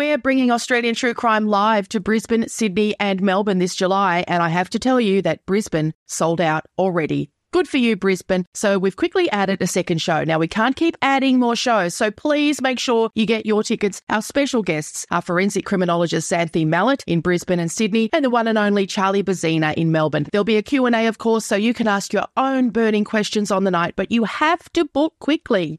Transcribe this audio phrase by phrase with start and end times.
[0.00, 4.48] we're bringing Australian True Crime live to Brisbane, Sydney, and Melbourne this July, and I
[4.48, 7.30] have to tell you that Brisbane sold out already.
[7.52, 8.46] Good for you, Brisbane.
[8.54, 10.24] So we've quickly added a second show.
[10.24, 14.00] Now we can't keep adding more shows, so please make sure you get your tickets.
[14.08, 18.48] Our special guests are forensic criminologist Xanthé Mallett in Brisbane and Sydney, and the one
[18.48, 20.28] and only Charlie Bezzina in Melbourne.
[20.32, 23.64] There'll be a Q&A, of course, so you can ask your own burning questions on
[23.64, 25.78] the night, but you have to book quickly.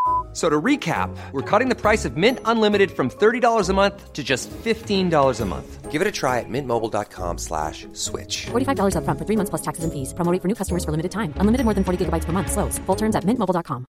[0.33, 4.23] So to recap, we're cutting the price of Mint Unlimited from $30 a month to
[4.23, 5.91] just $15 a month.
[5.91, 8.45] Give it a try at mintmobile.com slash switch.
[8.51, 10.13] $45 upfront for three months plus taxes and fees.
[10.13, 11.33] Promo rate for new customers for limited time.
[11.35, 12.49] Unlimited more than 40 gigabytes per month.
[12.49, 12.79] Slows.
[12.85, 13.85] Full terms at mintmobile.com.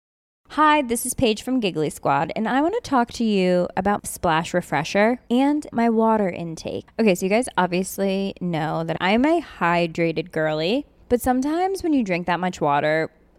[0.51, 4.07] Hi, this is Paige from Giggly Squad, and I want to talk to you about
[4.07, 6.89] Splash Refresher and my water intake.
[6.99, 12.05] Okay, so you guys obviously know that I'm a hydrated girly, but sometimes when you
[12.05, 13.11] drink that much water,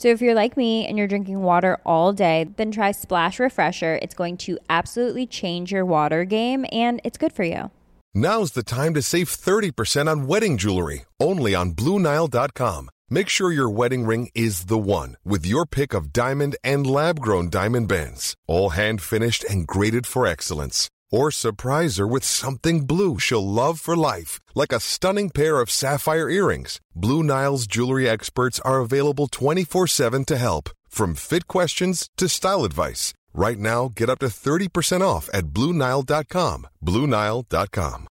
[0.00, 3.98] So if you're like me and you're drinking water all day, then try Splash Refresher.
[4.00, 7.70] It's going to absolutely change your water game and it's good for you.
[8.14, 12.88] Now's the time to save 30% on wedding jewelry, only on BlueNile.com.
[13.10, 17.20] Make sure your wedding ring is the one with your pick of diamond and lab
[17.20, 20.88] grown diamond bands, all hand finished and graded for excellence.
[21.10, 25.70] Or surprise her with something blue she'll love for life, like a stunning pair of
[25.70, 26.80] sapphire earrings.
[26.94, 32.64] Blue Nile's jewelry experts are available 24 7 to help, from fit questions to style
[32.64, 33.14] advice.
[33.32, 36.66] Right now, get up to 30% off at BlueNile.com.
[36.84, 38.06] BlueNile.com.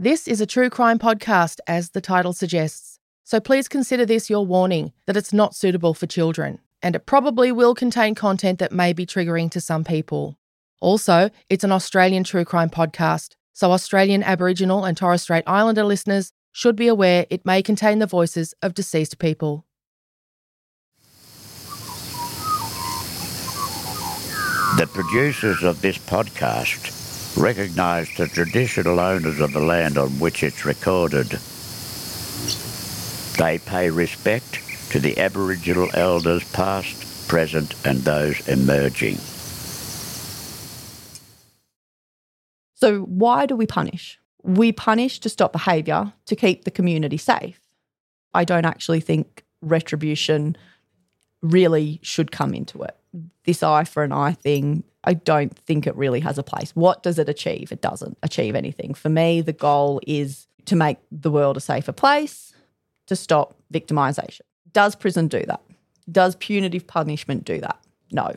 [0.00, 3.00] This is a true crime podcast, as the title suggests.
[3.24, 7.52] So please consider this your warning that it's not suitable for children, and it probably
[7.52, 10.38] will contain content that may be triggering to some people.
[10.80, 16.32] Also, it's an Australian true crime podcast, so Australian Aboriginal and Torres Strait Islander listeners
[16.52, 19.64] should be aware it may contain the voices of deceased people.
[24.76, 26.94] The producers of this podcast
[27.36, 31.26] recognise the traditional owners of the land on which it's recorded.
[33.38, 39.18] They pay respect to the Aboriginal elders past, present, and those emerging.
[42.74, 44.18] So, why do we punish?
[44.42, 47.60] We punish to stop behaviour to keep the community safe.
[48.32, 50.56] I don't actually think retribution
[51.42, 52.96] really should come into it.
[53.44, 56.70] This eye for an eye thing, I don't think it really has a place.
[56.74, 57.72] What does it achieve?
[57.72, 58.94] It doesn't achieve anything.
[58.94, 62.52] For me, the goal is to make the world a safer place,
[63.06, 64.42] to stop victimisation.
[64.72, 65.60] Does prison do that?
[66.10, 67.78] Does punitive punishment do that?
[68.12, 68.34] No.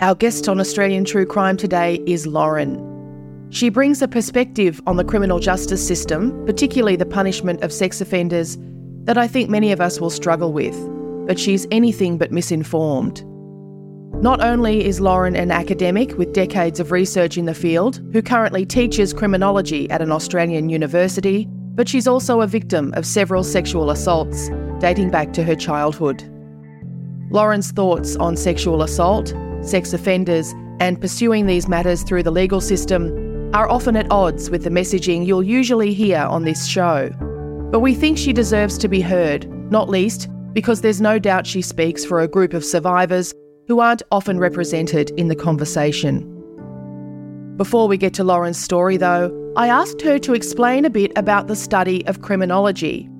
[0.00, 2.84] Our guest on Australian True Crime today is Lauren.
[3.50, 8.58] She brings a perspective on the criminal justice system, particularly the punishment of sex offenders,
[9.04, 10.76] that I think many of us will struggle with,
[11.26, 13.24] but she's anything but misinformed.
[14.20, 18.66] Not only is Lauren an academic with decades of research in the field, who currently
[18.66, 24.50] teaches criminology at an Australian university, but she's also a victim of several sexual assaults
[24.80, 26.24] dating back to her childhood.
[27.30, 29.32] Lauren's thoughts on sexual assault,
[29.62, 34.64] sex offenders, and pursuing these matters through the legal system are often at odds with
[34.64, 37.08] the messaging you'll usually hear on this show.
[37.70, 41.62] But we think she deserves to be heard, not least because there's no doubt she
[41.62, 43.32] speaks for a group of survivors
[43.68, 46.24] who aren't often represented in the conversation.
[47.58, 51.48] Before we get to Lauren's story, though, I asked her to explain a bit about
[51.48, 53.10] the study of criminology.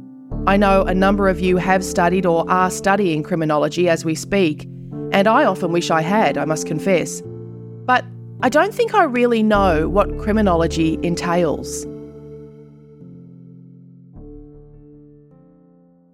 [0.47, 4.65] I know a number of you have studied or are studying criminology as we speak,
[5.13, 7.21] and I often wish I had, I must confess.
[7.85, 8.07] But
[8.41, 11.85] I don't think I really know what criminology entails.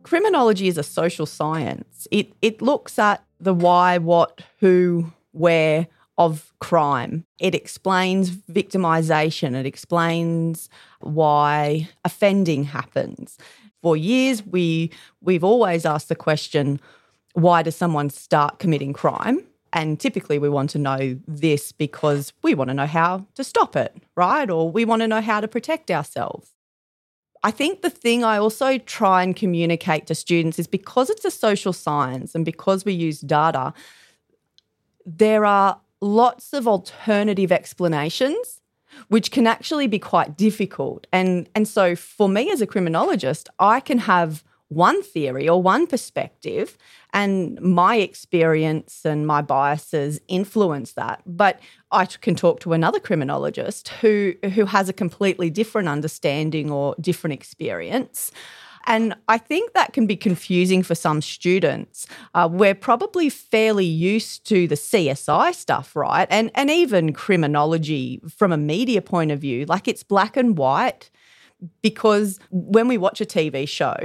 [0.03, 2.09] Criminology is a social science.
[2.11, 5.87] It it looks at the why, what, who, where
[6.17, 7.25] of crime.
[7.41, 9.55] It explains victimization.
[9.55, 10.69] It explains
[11.01, 13.37] why offending happens.
[13.83, 16.81] For years we we've always asked the question
[17.35, 19.45] why does someone start committing crime?
[19.73, 23.75] And typically, we want to know this because we want to know how to stop
[23.75, 24.49] it, right?
[24.49, 26.54] Or we want to know how to protect ourselves.
[27.45, 31.31] I think the thing I also try and communicate to students is because it's a
[31.31, 33.75] social science and because we use data,
[35.05, 38.63] there are lots of alternative explanations
[39.09, 41.07] which can actually be quite difficult.
[41.13, 44.43] And, and so for me as a criminologist, I can have
[44.75, 46.77] one theory or one perspective
[47.13, 51.61] and my experience and my biases influence that but
[51.93, 57.33] i can talk to another criminologist who who has a completely different understanding or different
[57.35, 58.33] experience
[58.87, 62.07] and I think that can be confusing for some students.
[62.35, 66.29] Uh, we're probably fairly used to the CSI stuff, right?
[66.31, 71.11] And and even criminology from a media point of view, like it's black and white
[71.83, 73.97] because when we watch a TV show,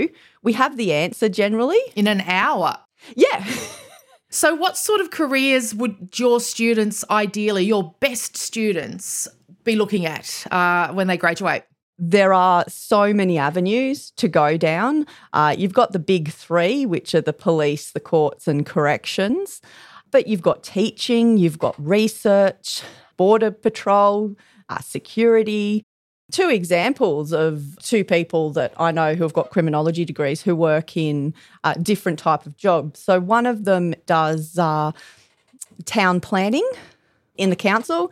[0.43, 2.77] we have the answer generally in an hour.
[3.15, 3.45] Yeah.
[4.29, 9.27] so, what sort of careers would your students, ideally, your best students,
[9.63, 11.63] be looking at uh, when they graduate?
[12.01, 15.05] There are so many avenues to go down.
[15.33, 19.61] Uh, you've got the big three, which are the police, the courts, and corrections.
[20.11, 22.81] But you've got teaching, you've got research,
[23.17, 24.35] border patrol,
[24.69, 25.83] uh, security,
[26.31, 30.95] two examples of two people that I know who have got criminology degrees who work
[30.95, 31.33] in
[31.63, 32.99] uh, different type of jobs.
[32.99, 34.91] So one of them does uh,
[35.85, 36.67] town planning
[37.37, 38.11] in the council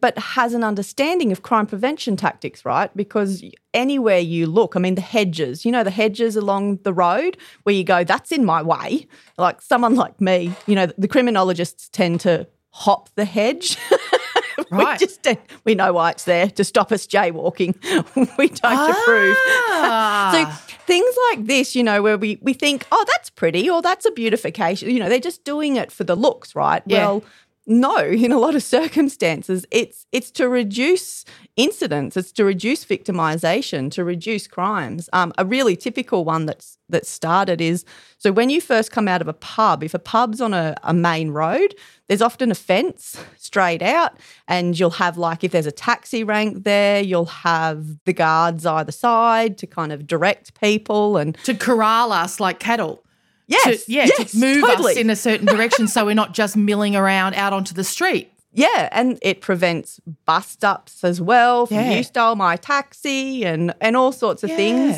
[0.00, 2.94] but has an understanding of crime prevention tactics, right?
[2.96, 7.36] Because anywhere you look, I mean, the hedges, you know, the hedges along the road
[7.64, 9.06] where you go, that's in my way.
[9.36, 13.76] Like someone like me, you know, the criminologists tend to hop the hedge.
[14.70, 15.00] Right.
[15.00, 15.26] we just
[15.64, 17.74] we know why it's there to stop us jaywalking.
[18.38, 20.32] we don't ah.
[20.32, 20.56] approve.
[20.56, 24.06] so things like this, you know, where we we think, oh, that's pretty or that's
[24.06, 24.90] a beautification.
[24.90, 26.82] You know, they're just doing it for the looks, right?
[26.86, 26.98] Yeah.
[26.98, 27.24] Well,
[27.66, 31.24] no, in a lot of circumstances, it's it's to reduce
[31.56, 35.08] incidents, it's to reduce victimization, to reduce crimes.
[35.12, 37.84] Um, a really typical one that's that started is
[38.18, 40.92] so when you first come out of a pub, if a pub's on a, a
[40.92, 41.74] main road,
[42.08, 44.18] there's often a fence straight out,
[44.48, 48.92] and you'll have like if there's a taxi rank there, you'll have the guards either
[48.92, 53.04] side to kind of direct people and to corral us like cattle.
[53.50, 54.92] Yes, to, yeah, yes, to move totally.
[54.92, 58.32] us in a certain direction so we're not just milling around out onto the street.
[58.52, 61.68] Yeah, and it prevents bust ups as well.
[61.70, 61.92] Yeah.
[61.92, 64.96] you stole my taxi and and all sorts of things.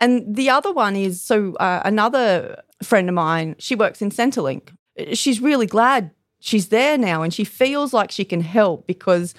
[0.00, 4.68] And the other one is so uh, another friend of mine, she works in Centrelink.
[5.12, 6.10] She's really glad
[6.40, 9.34] she's there now and she feels like she can help because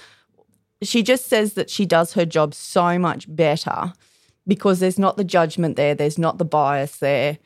[0.82, 3.94] she just says that she does her job so much better
[4.48, 7.38] because there's not the judgment there, there's not the bias there.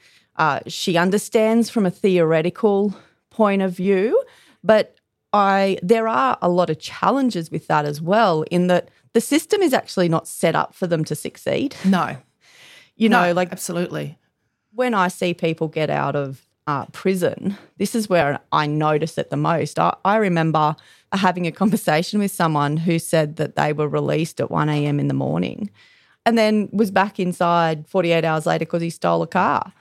[0.42, 2.96] Uh, she understands from a theoretical
[3.30, 4.20] point of view,
[4.64, 4.96] but
[5.34, 8.42] I there are a lot of challenges with that as well.
[8.50, 11.76] In that the system is actually not set up for them to succeed.
[11.86, 12.18] No.
[12.98, 14.18] You know, No, like absolutely.
[14.76, 19.30] when I see people get out of uh, prison, this is where I notice it
[19.32, 19.80] the most.
[19.80, 20.76] I, I remember
[21.12, 25.00] having a conversation with someone who said that they were released at 1 a.m.
[25.00, 25.72] in the morning
[26.26, 29.74] and then was back inside 48 hours later because he stole a car.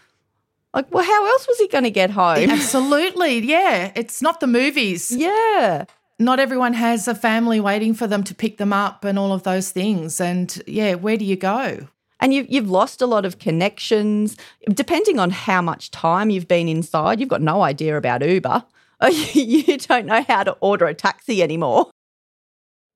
[0.73, 2.39] Like, well, how else was he going to get home?
[2.51, 3.39] Absolutely.
[3.41, 3.93] Yeah.
[3.95, 5.11] It's not the movies.
[5.11, 5.85] yeah.
[6.19, 9.43] Not everyone has a family waiting for them to pick them up and all of
[9.43, 10.21] those things.
[10.21, 11.89] And yeah, where do you go?
[12.21, 14.37] And you've, you've lost a lot of connections.
[14.69, 18.65] Depending on how much time you've been inside, you've got no idea about Uber.
[19.33, 21.91] you don't know how to order a taxi anymore.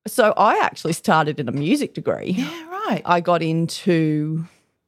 [0.05, 2.35] So I actually started in a music degree.
[2.37, 3.01] Yeah, right.
[3.05, 4.45] I got into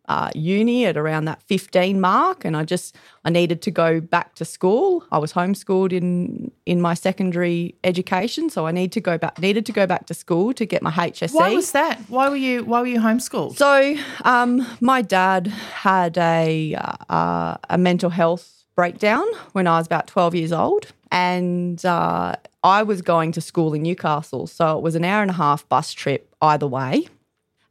[0.08, 2.96] uh, uni at around that 15 mark and I just
[3.26, 5.04] I needed to go back to school.
[5.12, 9.66] I was homeschooled in in my secondary education, so I need to go back needed
[9.66, 11.34] to go back to school to get my HSC.
[11.34, 12.00] Why was that?
[12.08, 13.58] Why were you why were you homeschooled?
[13.58, 16.76] So, um, my dad had a
[17.10, 22.84] uh, a mental health breakdown when I was about twelve years old, and uh, I
[22.84, 25.92] was going to school in Newcastle, so it was an hour and a half bus
[25.92, 27.08] trip either way.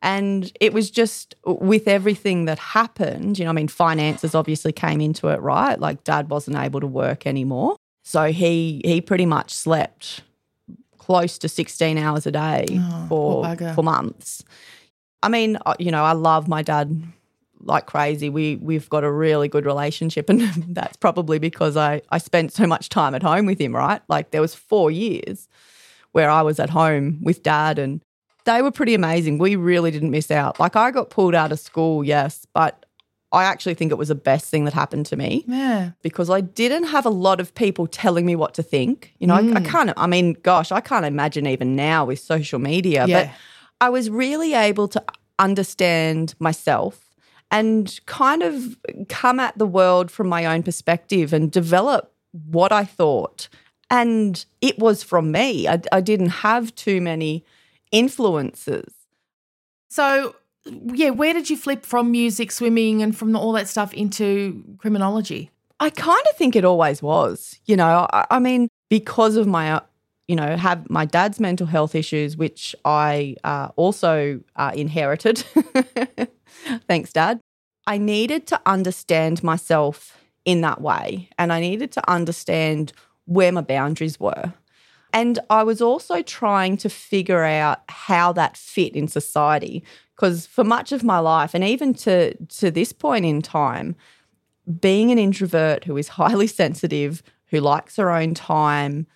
[0.07, 5.01] And it was just with everything that happened, you know, I mean, finances obviously came
[5.01, 5.79] into it, right?
[5.81, 7.75] Like dad wasn't able to work anymore.
[8.05, 10.23] So he he pretty much slept
[10.97, 13.45] close to 16 hours a day Oh, for
[13.75, 14.45] for months.
[15.25, 17.03] I mean, uh, you know, I love my dad
[17.61, 18.29] like crazy.
[18.29, 22.65] We we've got a really good relationship, and that's probably because I I spent so
[22.65, 23.75] much time at home with him.
[23.75, 25.49] Right, like there was four years
[26.13, 28.01] where I was at home with dad, and
[28.47, 29.39] they were pretty amazing.
[29.39, 30.59] We really didn't miss out.
[30.59, 32.87] Like I got pulled out of school, yes, but
[33.33, 35.91] I actually think it was the best thing that happened to me Yeah.
[36.01, 39.13] because I didn't have a lot of people telling me what to think.
[39.19, 39.67] You know, I, I mm.
[39.67, 43.25] can't, I mean, gosh, I can't imagine even now with social media, Yeah.
[43.25, 43.35] but
[43.81, 45.03] I was really able to
[45.39, 47.15] understand myself
[47.51, 52.85] and kind of come at the world from my own perspective and develop what I
[52.85, 53.49] thought.
[53.91, 55.69] And it was from me.
[55.69, 57.45] I, I didn't have too many
[57.93, 58.93] influences.
[59.89, 64.65] So, yeah, where did you flip from music, swimming, and from all that stuff into
[64.79, 65.51] criminology?
[65.79, 67.61] I kind of think it always was.
[67.67, 69.81] You know, I, I mean, because of my, uh,
[70.27, 75.39] you know, have my dad's mental health issues, which I uh, also uh, inherited.
[76.89, 77.41] Thanks, Dad.
[77.87, 82.93] I needed to understand myself in that way, and I needed to understand
[83.27, 84.53] where my boundaries were.
[85.13, 89.83] And I was also trying to figure out how that fit in society.
[90.15, 93.97] Because for much of my life, and even to, to this point in time,
[94.81, 99.07] being an introvert who is highly sensitive, who likes her own time,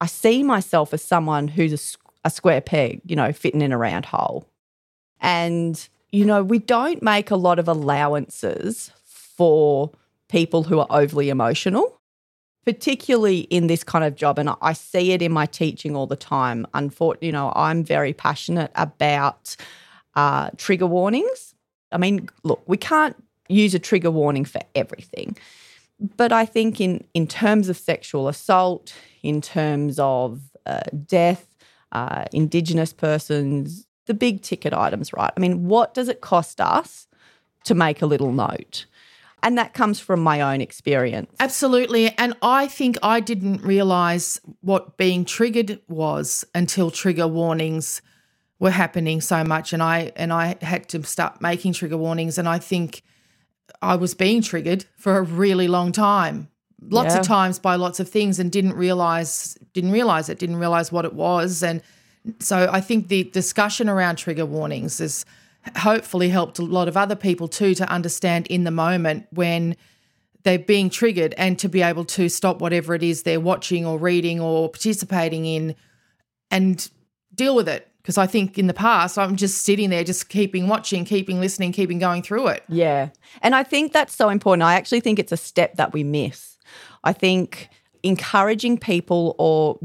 [0.00, 4.06] I see myself as someone who's a square peg, you know, fitting in a round
[4.06, 4.48] hole.
[5.20, 9.90] And, you know, we don't make a lot of allowances for
[10.28, 12.00] people who are overly emotional,
[12.64, 14.38] particularly in this kind of job.
[14.38, 16.66] And I see it in my teaching all the time.
[16.74, 19.56] Unfortunately, you know, I'm very passionate about
[20.14, 21.54] uh, trigger warnings.
[21.92, 23.16] I mean, look, we can't
[23.48, 25.36] use a trigger warning for everything.
[26.16, 31.46] But I think in, in terms of sexual assault, in terms of uh, death,
[31.92, 35.32] uh, Indigenous persons, the big ticket items, right?
[35.36, 37.06] I mean, what does it cost us
[37.64, 38.86] to make a little note?
[39.44, 41.30] And that comes from my own experience.
[41.38, 42.12] Absolutely.
[42.16, 48.00] And I think I didn't realize what being triggered was until trigger warnings
[48.58, 52.48] were happening so much and I and I had to start making trigger warnings and
[52.48, 53.02] I think
[53.82, 56.48] I was being triggered for a really long time.
[56.80, 57.20] Lots Yeah.
[57.20, 61.04] of times by lots of things and didn't realize didn't realize it, didn't realize what
[61.04, 61.82] it was and
[62.38, 65.26] so I think the discussion around trigger warnings has
[65.76, 69.76] hopefully helped a lot of other people too to understand in the moment when
[70.42, 73.98] they're being triggered and to be able to stop whatever it is they're watching or
[73.98, 75.74] reading or participating in
[76.50, 76.90] and
[77.34, 77.88] deal with it.
[78.02, 81.72] Because I think in the past, I'm just sitting there, just keeping watching, keeping listening,
[81.72, 82.62] keeping going through it.
[82.68, 83.08] Yeah.
[83.40, 84.62] And I think that's so important.
[84.62, 86.58] I actually think it's a step that we miss.
[87.02, 87.70] I think
[88.02, 89.78] encouraging people or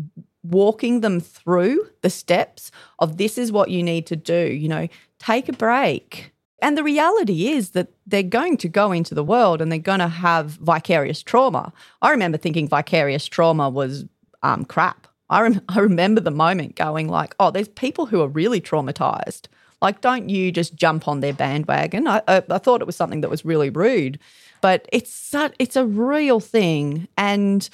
[0.43, 4.89] walking them through the steps of this is what you need to do, you know,
[5.19, 6.31] take a break.
[6.61, 9.99] And the reality is that they're going to go into the world and they're going
[9.99, 11.71] to have vicarious trauma.
[12.01, 14.05] I remember thinking vicarious trauma was
[14.43, 15.07] um, crap.
[15.29, 19.47] I, rem- I remember the moment going like, oh, there's people who are really traumatized.
[19.81, 22.07] Like, don't you just jump on their bandwagon?
[22.07, 24.19] I, I, I thought it was something that was really rude,
[24.59, 27.69] but it's such, it's a real thing, and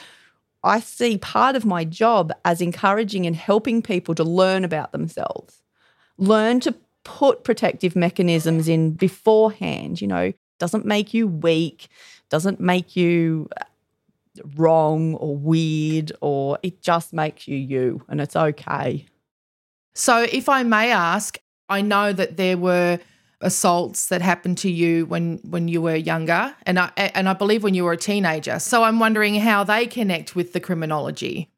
[0.63, 5.63] I see part of my job as encouraging and helping people to learn about themselves,
[6.17, 6.75] learn to
[7.05, 10.01] put protective mechanisms in beforehand.
[10.01, 11.87] You know, doesn't make you weak,
[12.29, 13.63] doesn't make you uh,
[14.57, 19.05] wrong or weird, or it just makes you you, and it's okay.
[19.93, 22.99] So, if I may ask, I know that there were
[23.41, 27.63] assaults that happened to you when when you were younger, and I and I believe
[27.63, 28.59] when you were a teenager.
[28.59, 31.49] So, I'm wondering how they connect with the criminology.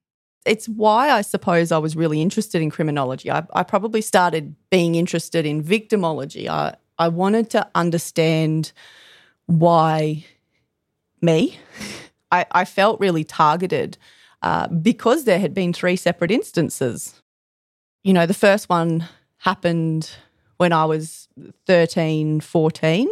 [0.47, 3.29] It's why I suppose I was really interested in criminology.
[3.29, 6.47] I, I probably started being interested in victimology.
[6.47, 8.71] I, I wanted to understand
[9.45, 10.25] why
[11.21, 11.59] me.
[12.31, 13.97] I, I felt really targeted
[14.41, 17.21] uh, because there had been three separate instances.
[18.03, 20.11] You know, the first one happened
[20.57, 21.27] when I was
[21.67, 23.07] 13, 14.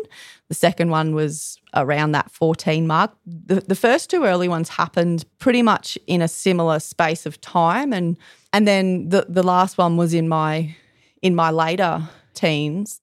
[0.49, 3.15] The second one was around that 14 mark.
[3.25, 7.91] The, the first two early ones happened pretty much in a similar space of time.
[7.93, 8.17] And
[8.53, 10.75] and then the, the last one was in my
[11.21, 13.01] in my later teens.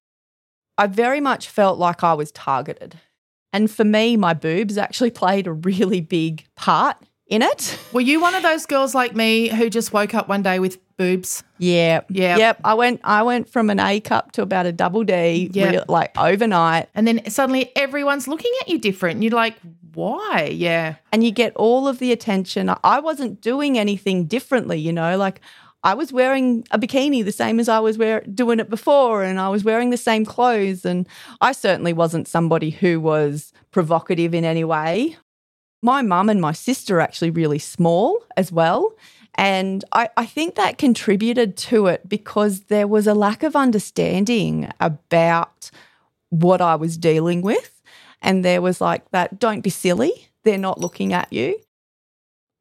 [0.79, 2.99] I very much felt like I was targeted.
[3.53, 6.97] And for me, my boobs actually played a really big part
[7.33, 7.79] in it.
[7.93, 10.79] Were you one of those girls like me who just woke up one day with
[10.99, 11.43] boobs?
[11.59, 12.03] Yeah.
[12.11, 12.37] Yeah.
[12.37, 12.61] Yep.
[12.65, 15.71] I went I went from an A cup to about a double D Yeah.
[15.71, 16.89] real- like overnight.
[16.95, 19.15] And then suddenly everyone's looking at you different.
[19.17, 19.57] And you're like,
[19.95, 20.51] why?
[20.55, 20.97] Yeah.
[21.13, 22.71] and you get all of the attention.
[22.85, 25.41] I wasn't doing anything differently, you know, like
[25.85, 29.41] I was wearing a bikini the same as I was wear, doing it before, and
[29.41, 30.85] I was wearing the same clothes.
[30.85, 31.09] And
[31.41, 35.17] I certainly wasn't somebody who was provocative in any way.
[35.83, 38.95] My mum and my sister are actually really small as well.
[39.35, 44.71] And I, I think that contributed to it because there was a lack of understanding
[44.79, 45.71] about
[46.29, 47.83] what I was dealing with.
[48.21, 50.29] And there was like that, don't be silly.
[50.45, 51.59] They're not looking at you.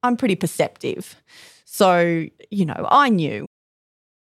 [0.01, 1.16] I'm pretty perceptive.
[1.66, 3.46] So, you know, I knew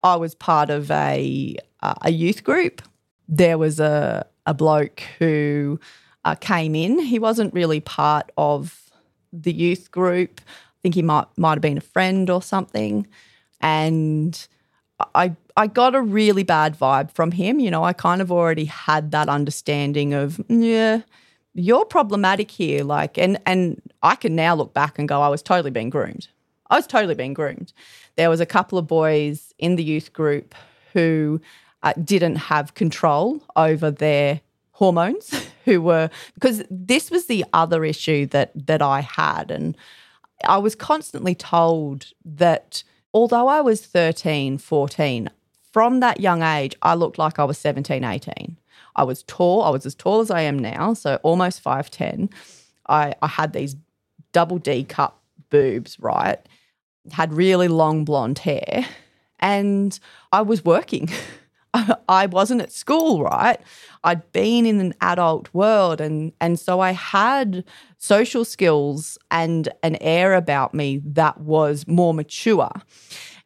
[0.04, 2.82] I was part of a, a youth group.
[3.28, 5.80] There was a, a bloke who
[6.26, 7.00] uh, came in.
[7.00, 8.92] He wasn't really part of
[9.32, 10.42] the youth group.
[10.48, 13.08] I think he might, might have been a friend or something.
[13.62, 14.48] And
[15.14, 17.60] I I got a really bad vibe from him.
[17.60, 21.02] You know, I kind of already had that understanding of yeah,
[21.54, 22.84] you're problematic here.
[22.84, 26.28] Like, and and I can now look back and go, I was totally being groomed.
[26.70, 27.74] I was totally being groomed.
[28.16, 30.56] There was a couple of boys in the youth group
[30.94, 31.40] who
[31.84, 34.42] uh, didn't have control over their
[34.72, 39.76] hormones, who were because this was the other issue that that I had, and
[40.44, 45.30] I was constantly told that although I was 13, 14,
[45.72, 48.58] from that young age, I looked like I was 17, 18.
[48.96, 49.62] I was tall.
[49.64, 52.32] I was as tall as I am now, so almost 5'10.
[52.88, 53.76] I, I had these
[54.32, 56.40] double D cup boobs, right?
[57.12, 58.86] Had really long blonde hair.
[59.40, 60.00] And
[60.32, 61.10] I was working.
[62.10, 63.60] I wasn't at school, right?
[64.06, 67.64] I'd been in an adult world and and so I had
[67.98, 72.72] social skills and an air about me that was more mature.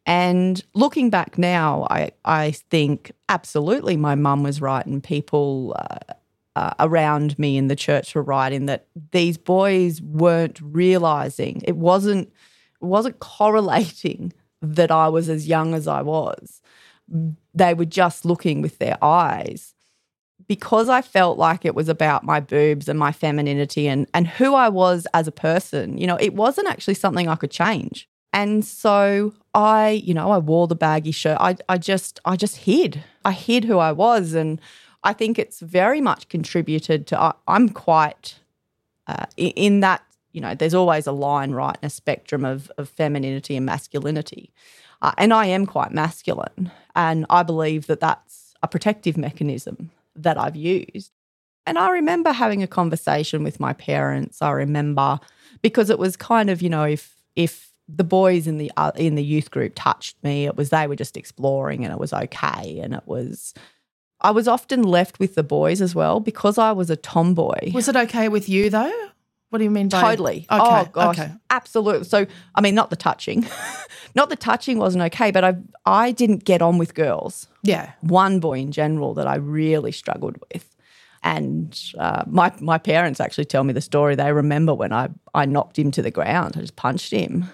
[0.05, 6.13] And looking back now, I I think absolutely my mum was right and people uh,
[6.55, 11.77] uh, around me in the church were right in that these boys weren't realizing it
[11.77, 12.31] wasn't
[12.81, 16.61] wasn't correlating that I was as young as I was
[17.53, 19.73] they were just looking with their eyes.
[20.49, 24.55] Because I felt like it was about my boobs and my femininity and, and who
[24.55, 28.09] I was as a person, you know, it wasn't actually something I could change.
[28.33, 31.37] And so I, you know, I wore the baggy shirt.
[31.39, 33.03] I, I just, I just hid.
[33.23, 34.33] I hid who I was.
[34.33, 34.59] And
[35.03, 38.39] I think it's very much contributed to, I, I'm quite
[39.05, 42.89] uh, in that, you know, there's always a line, right, in a spectrum of, of
[42.89, 44.51] femininity and masculinity.
[45.03, 46.71] Uh, and I am quite masculine.
[46.95, 49.91] And I believe that that's a protective mechanism
[50.23, 51.11] that I've used.
[51.65, 54.41] And I remember having a conversation with my parents.
[54.41, 55.19] I remember
[55.61, 59.15] because it was kind of, you know, if if the boys in the uh, in
[59.15, 62.79] the youth group touched me, it was they were just exploring and it was okay
[62.79, 63.53] and it was
[64.21, 67.71] I was often left with the boys as well because I was a tomboy.
[67.73, 69.09] Was it okay with you though?
[69.49, 70.45] What do you mean by Totally.
[70.51, 70.61] Okay.
[70.61, 71.31] Oh gosh, Okay.
[71.49, 72.05] absolutely.
[72.05, 73.47] So I mean, not the touching,
[74.15, 77.47] not the touching wasn't okay, but I I didn't get on with girls.
[77.63, 77.93] Yeah.
[78.01, 80.75] One boy in general that I really struggled with,
[81.23, 84.15] and uh, my my parents actually tell me the story.
[84.15, 86.55] They remember when I I knocked him to the ground.
[86.55, 87.45] I just punched him,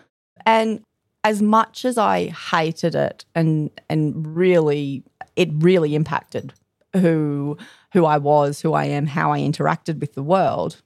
[0.46, 0.82] and
[1.24, 5.04] as much as I hated it and and really
[5.36, 6.54] it really impacted
[6.94, 7.58] who
[7.94, 10.82] who I was, who I am, how I interacted with the world.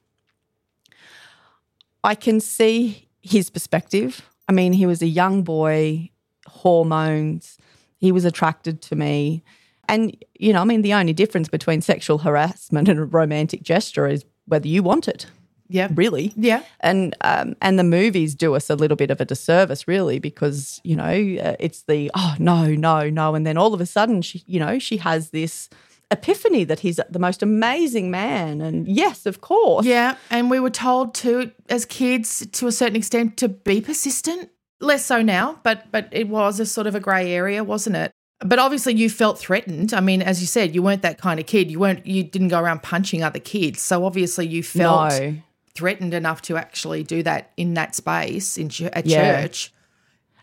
[2.04, 4.22] I can see his perspective.
[4.48, 6.10] I mean, he was a young boy,
[6.46, 7.58] hormones,
[7.98, 9.42] he was attracted to me.
[9.88, 14.06] And, you know, I mean, the only difference between sexual harassment and a romantic gesture
[14.06, 15.26] is whether you want it,
[15.68, 15.88] Yeah.
[15.94, 16.32] really.
[16.36, 16.62] Yeah.
[16.80, 20.80] And um, and the movies do us a little bit of a disservice, really, because
[20.84, 21.04] you know
[21.42, 24.58] uh, it's the oh no no no, and then all of a sudden she you
[24.60, 25.68] know she has this
[26.10, 30.70] epiphany that he's the most amazing man, and yes, of course, Yeah, and we were
[30.70, 34.50] told to, as kids, to a certain extent, to be persistent.
[34.82, 38.10] Less so now, but but it was a sort of a grey area, wasn't it?
[38.42, 39.92] But obviously, you felt threatened.
[39.92, 41.70] I mean, as you said, you weren't that kind of kid.
[41.70, 42.06] You weren't.
[42.06, 43.82] You didn't go around punching other kids.
[43.82, 45.34] So obviously, you felt no.
[45.74, 49.42] threatened enough to actually do that in that space in ch- at Yeah.
[49.42, 49.70] church.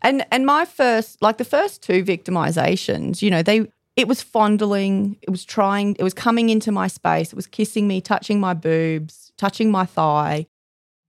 [0.03, 3.67] And and my first like the first two victimizations, you know, they
[3.97, 7.87] it was fondling, it was trying, it was coming into my space, it was kissing
[7.87, 10.47] me, touching my boobs, touching my thigh.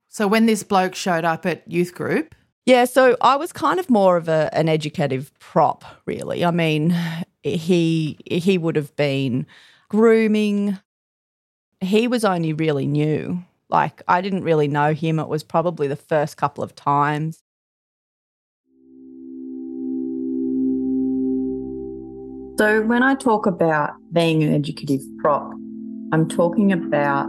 [0.09, 2.35] So when this bloke showed up at youth group,
[2.67, 6.45] Yeah, so I was kind of more of a, an educative prop, really.
[6.45, 6.97] I mean,
[7.43, 9.47] he he would have been
[9.89, 10.79] grooming.
[11.81, 15.19] He was only really new Like, I didn't really know him.
[15.19, 17.43] It was probably the first couple of times.
[22.59, 25.49] So, when I talk about being an educative prop,
[26.13, 27.27] I'm talking about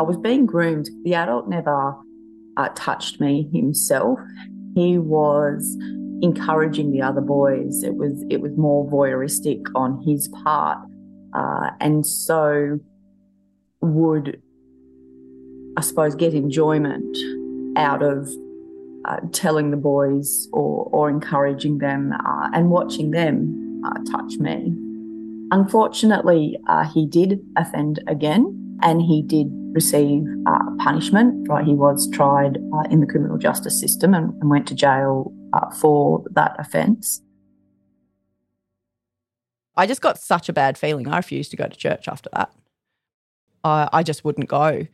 [0.00, 0.90] I was being groomed.
[1.04, 1.94] The adult never
[2.56, 4.18] uh, touched me himself.
[4.74, 5.76] He was
[6.22, 7.84] encouraging the other boys.
[7.84, 10.78] It was it was more voyeuristic on his part,
[11.34, 12.80] uh, and so
[13.80, 14.42] would
[15.76, 17.16] I suppose get enjoyment
[17.76, 18.28] out of
[19.04, 24.74] uh, telling the boys or or encouraging them uh, and watching them uh, touch me.
[25.50, 31.48] Unfortunately, uh, he did offend again and he did receive uh, punishment.
[31.48, 35.32] Right, he was tried uh, in the criminal justice system and, and went to jail
[35.52, 37.22] uh, for that offence.
[39.76, 41.08] I just got such a bad feeling.
[41.08, 42.52] I refused to go to church after that.
[43.64, 44.86] I, I just wouldn't go.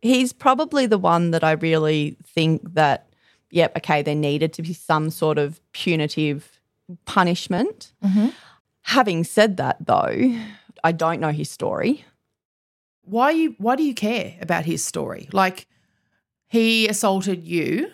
[0.00, 3.08] He's probably the one that I really think that,
[3.50, 6.57] yep, okay, there needed to be some sort of punitive
[7.04, 7.92] punishment.
[8.04, 8.28] Mm-hmm.
[8.82, 10.34] Having said that, though,
[10.82, 12.04] I don't know his story.
[13.02, 15.28] Why you why do you care about his story?
[15.32, 15.66] Like
[16.48, 17.90] he assaulted you.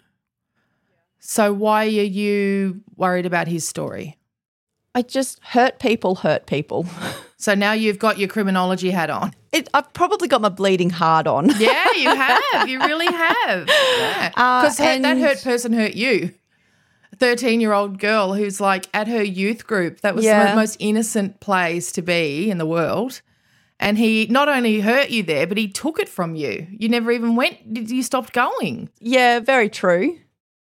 [1.21, 4.19] So why are you worried about his story?
[4.95, 6.87] I just hurt people, hurt people.
[7.37, 9.35] So now you've got your criminology hat on.
[9.53, 11.51] It, I've probably got my bleeding heart on.
[11.59, 12.67] Yeah, you have.
[12.67, 13.69] You really have.
[13.69, 14.31] Yeah.
[14.35, 16.33] Uh, Because that hurt person hurt you.
[17.18, 20.00] 13 year old girl who's like at her youth group.
[20.00, 20.50] That was Yeah.
[20.50, 23.20] the most innocent place to be in the world.
[23.81, 26.66] And he not only hurt you there, but he took it from you.
[26.70, 28.88] You never even went, did you stopped going?
[29.00, 30.18] Yeah, very true.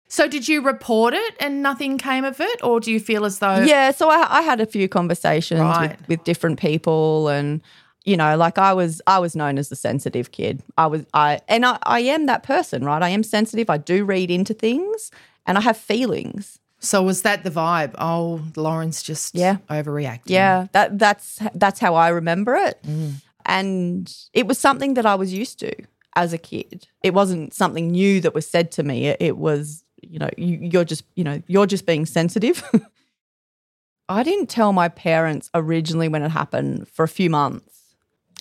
[0.08, 2.64] So did you report it and nothing came of it?
[2.64, 3.60] Or do you feel as though.
[3.60, 5.90] yeah, so I, I had a few conversations Right.
[6.00, 7.60] with, with different people, and
[8.04, 10.62] you know, like I was, I was known as the sensitive kid.
[10.78, 13.02] I was, I, and I, I am that person, right?
[13.02, 13.68] I am sensitive.
[13.70, 15.10] I do read into things,
[15.46, 16.58] and I have feelings.
[16.78, 17.94] So was that the vibe?
[17.98, 19.58] Oh, Lauren's just Yeah.
[19.68, 20.20] overreacting.
[20.30, 22.82] Yeah, that that's that's how I remember it.
[22.86, 23.14] Mm.
[23.46, 25.72] And it was something that I was used to
[26.16, 26.86] as a kid.
[27.02, 29.06] It wasn't something new that was said to me.
[29.08, 32.62] It, it was, you know, you, you're just, you know, you're just being sensitive.
[34.08, 37.66] I didn't tell my parents originally when it happened for a few months.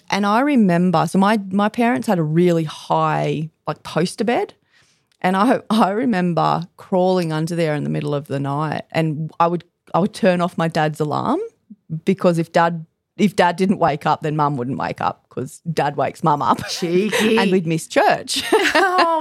[0.09, 4.53] And I remember, so my my parents had a really high like poster bed.
[5.21, 9.47] And I I remember crawling under there in the middle of the night and I
[9.47, 11.39] would I would turn off my dad's alarm
[12.05, 12.85] because if dad
[13.17, 16.65] if dad didn't wake up then mum wouldn't wake up because dad wakes mum up
[16.69, 17.37] Cheeky.
[17.37, 18.43] and we'd miss church.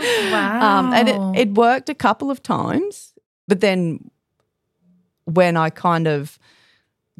[0.00, 0.78] Oh, wow.
[0.78, 3.14] Um, and it, it worked a couple of times,
[3.48, 4.10] but then
[5.24, 6.38] when I kind of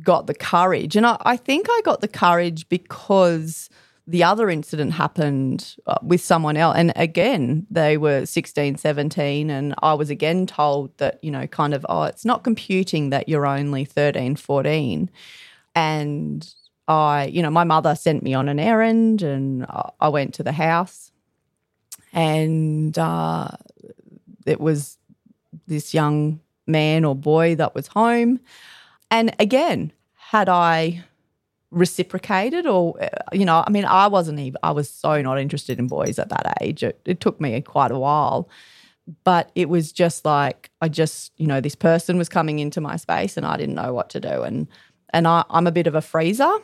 [0.01, 3.69] got the courage, and I, I think I got the courage because
[4.09, 6.77] the other incident happened uh, with someone else.
[6.79, 11.75] And again, they were 16, 17, and I was again told that, you know, kind
[11.75, 15.11] of, oh, it's not computing that you're only 13, 14.
[15.75, 16.55] And
[16.89, 20.43] I, you know, my mother sent me on an errand and I- I went to
[20.43, 21.13] the house
[22.15, 23.49] and uh,
[24.47, 24.97] it was
[25.67, 28.41] this young man or boy that was home.
[29.11, 31.05] And again, had I
[31.71, 35.79] reciprocated or, uh, you know, I mean, I wasn't even, I was so not interested
[35.79, 36.83] in boys at that age.
[36.83, 38.49] It, it took me quite a while.
[39.25, 42.97] But it was just like, I just, you know, this person was coming into my
[42.97, 44.43] space and I didn't know what to do.
[44.43, 44.69] And,
[45.11, 46.59] and I, I'm a bit of a freezer.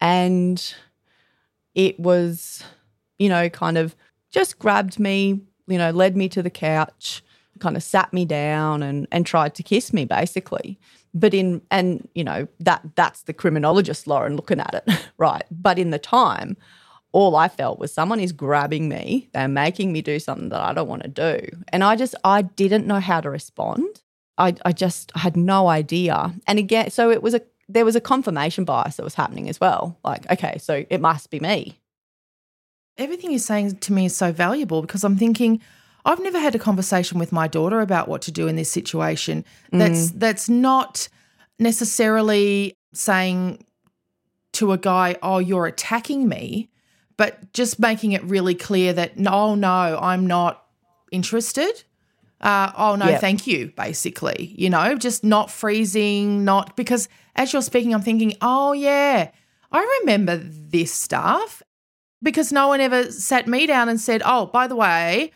[0.00, 0.74] And
[1.74, 2.62] it was,
[3.18, 3.96] you know, kind of
[4.30, 7.22] just grabbed me, you know, led me to the couch,
[7.60, 10.78] kind of sat me down and and tried to kiss me basically.
[11.14, 15.44] But in and you know, that that's the criminologist Lauren looking at it, right?
[15.50, 16.56] But in the time,
[17.12, 20.72] all I felt was someone is grabbing me, they're making me do something that I
[20.72, 21.46] don't want to do.
[21.68, 24.02] And I just I didn't know how to respond.
[24.38, 26.34] I I just had no idea.
[26.46, 29.60] And again, so it was a there was a confirmation bias that was happening as
[29.60, 29.98] well.
[30.04, 31.78] Like, okay, so it must be me.
[32.98, 35.60] everything you're saying to me is so valuable because I'm thinking
[36.04, 39.44] I've never had a conversation with my daughter about what to do in this situation.
[39.70, 41.08] That's that's not
[41.58, 43.64] necessarily saying
[44.54, 46.68] to a guy, "Oh, you're attacking me,"
[47.16, 50.64] but just making it really clear that no, no, I'm not
[51.10, 51.84] interested.
[52.40, 53.20] Uh, oh no, Yep.
[53.20, 53.72] thank you.
[53.76, 59.30] Basically, you know, just not freezing, not because as you're speaking, I'm thinking, oh yeah,
[59.70, 61.62] I remember this stuff
[62.22, 65.30] because no one ever sat me down and said, oh, by the way,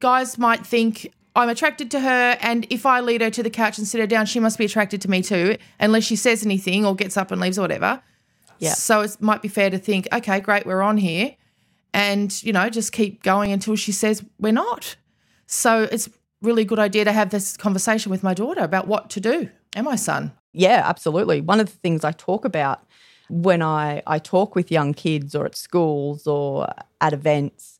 [0.00, 3.78] guys might think I'm attracted to her, and if I lead her to the couch
[3.78, 6.84] and sit her down, she must be attracted to me too, unless she says anything
[6.84, 8.02] or gets up and leaves or whatever.
[8.58, 8.72] Yeah.
[8.72, 11.36] So it might be fair to think, okay, great, we're on here.
[11.94, 14.96] and, you know, just keep going until she says we're not.
[15.46, 16.08] So it's
[16.42, 19.84] really good idea to have this conversation with my daughter about what to do and
[19.84, 20.32] my son.
[20.52, 21.40] Yeah, absolutely.
[21.40, 22.84] One of the things I talk about
[23.28, 26.68] when I, I talk with young kids or at schools or
[27.00, 27.77] at events,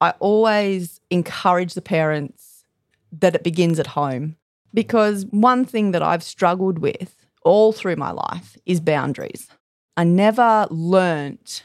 [0.00, 2.64] I always encourage the parents
[3.12, 4.36] that it begins at home.
[4.72, 9.48] Because one thing that I've struggled with all through my life is boundaries.
[9.96, 11.64] I never learnt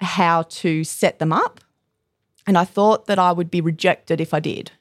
[0.00, 1.60] how to set them up.
[2.46, 4.72] And I thought that I would be rejected if I did.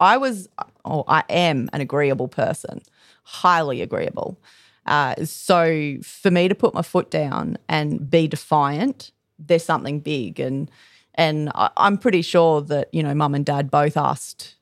[0.00, 0.48] I was,
[0.84, 2.82] or I am an agreeable person,
[3.22, 4.38] highly agreeable.
[4.86, 10.38] Uh, so for me to put my foot down and be defiant, there's something big,
[10.38, 10.70] and
[11.14, 14.56] and I, I'm pretty sure that you know, mum and dad both asked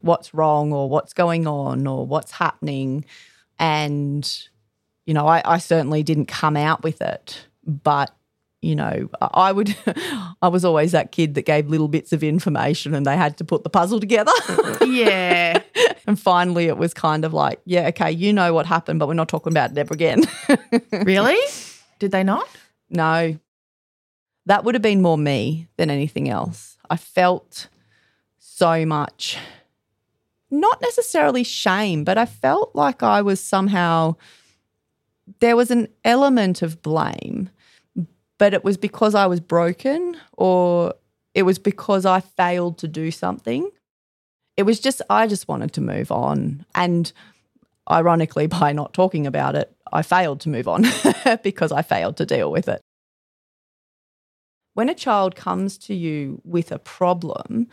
[0.00, 3.04] what's wrong or what's going on or what's happening,
[3.58, 4.48] and
[5.06, 8.14] you know, I, I certainly didn't come out with it, but
[8.62, 9.74] you know, I would,
[10.42, 13.44] I was always that kid that gave little bits of information and they had to
[13.44, 14.32] put the puzzle together.
[14.86, 15.62] Yeah.
[16.06, 19.14] and finally it was kind of like, yeah, okay, you know what happened, but we're
[19.14, 20.24] not talking about it ever again.
[20.92, 21.36] really?
[21.98, 22.48] Did they not?
[22.88, 23.38] No.
[24.50, 26.76] That would have been more me than anything else.
[26.90, 27.68] I felt
[28.38, 29.38] so much,
[30.50, 34.16] not necessarily shame, but I felt like I was somehow,
[35.38, 37.50] there was an element of blame
[38.40, 40.94] but it was because I was broken or
[41.34, 43.70] it was because I failed to do something.
[44.56, 46.64] It was just, I just wanted to move on.
[46.74, 47.12] And
[47.88, 50.86] ironically, by not talking about it, I failed to move on
[51.42, 52.80] because I failed to deal with it.
[54.80, 57.66] When a child comes to you with a problem,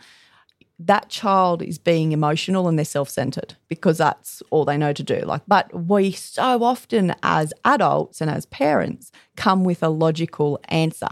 [0.78, 5.20] that child is being emotional and they're self-centered because that's all they know to do.
[5.20, 11.08] Like but we so often as adults and as parents come with a logical answer.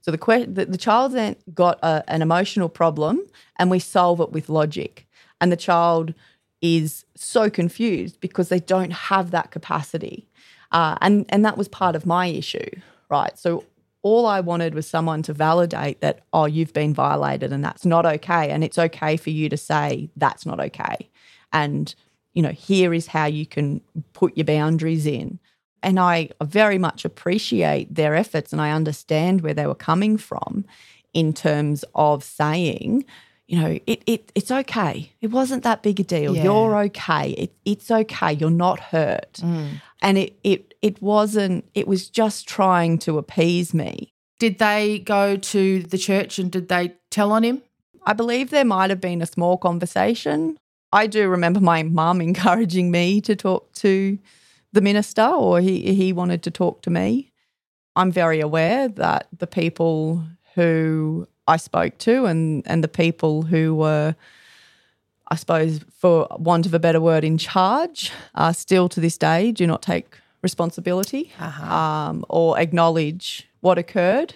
[0.00, 1.14] So the que- the, the child's
[1.54, 3.20] got a, an emotional problem
[3.56, 5.06] and we solve it with logic.
[5.40, 6.12] And the child
[6.60, 10.26] is so confused because they don't have that capacity.
[10.72, 13.38] Uh, and and that was part of my issue right?
[13.38, 13.64] So
[14.06, 18.06] all I wanted was someone to validate that, oh, you've been violated and that's not
[18.06, 18.50] okay.
[18.50, 21.10] And it's okay for you to say that's not okay.
[21.52, 21.92] And,
[22.32, 23.80] you know, here is how you can
[24.12, 25.40] put your boundaries in.
[25.82, 30.64] And I very much appreciate their efforts and I understand where they were coming from
[31.12, 33.06] in terms of saying,
[33.48, 35.10] you know, it, it it's okay.
[35.20, 36.36] It wasn't that big a deal.
[36.36, 36.44] Yeah.
[36.44, 37.30] You're okay.
[37.30, 38.34] It, it's okay.
[38.34, 39.34] You're not hurt.
[39.42, 39.80] Mm.
[40.00, 41.68] And it it it wasn't.
[41.74, 44.12] It was just trying to appease me.
[44.38, 47.62] Did they go to the church and did they tell on him?
[48.04, 50.56] I believe there might have been a small conversation.
[50.92, 54.16] I do remember my mum encouraging me to talk to
[54.72, 57.32] the minister, or he he wanted to talk to me.
[57.96, 60.22] I'm very aware that the people
[60.54, 64.14] who I spoke to and and the people who were,
[65.26, 69.50] I suppose, for want of a better word, in charge, are still to this day
[69.50, 74.34] do not take responsibility um, or acknowledge what occurred.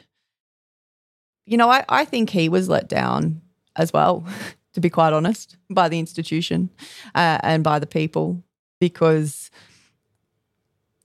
[1.47, 3.41] You know, I, I think he was let down
[3.77, 4.25] as well,
[4.75, 6.69] to be quite honest, by the institution
[7.15, 8.43] uh, and by the people
[8.81, 9.51] because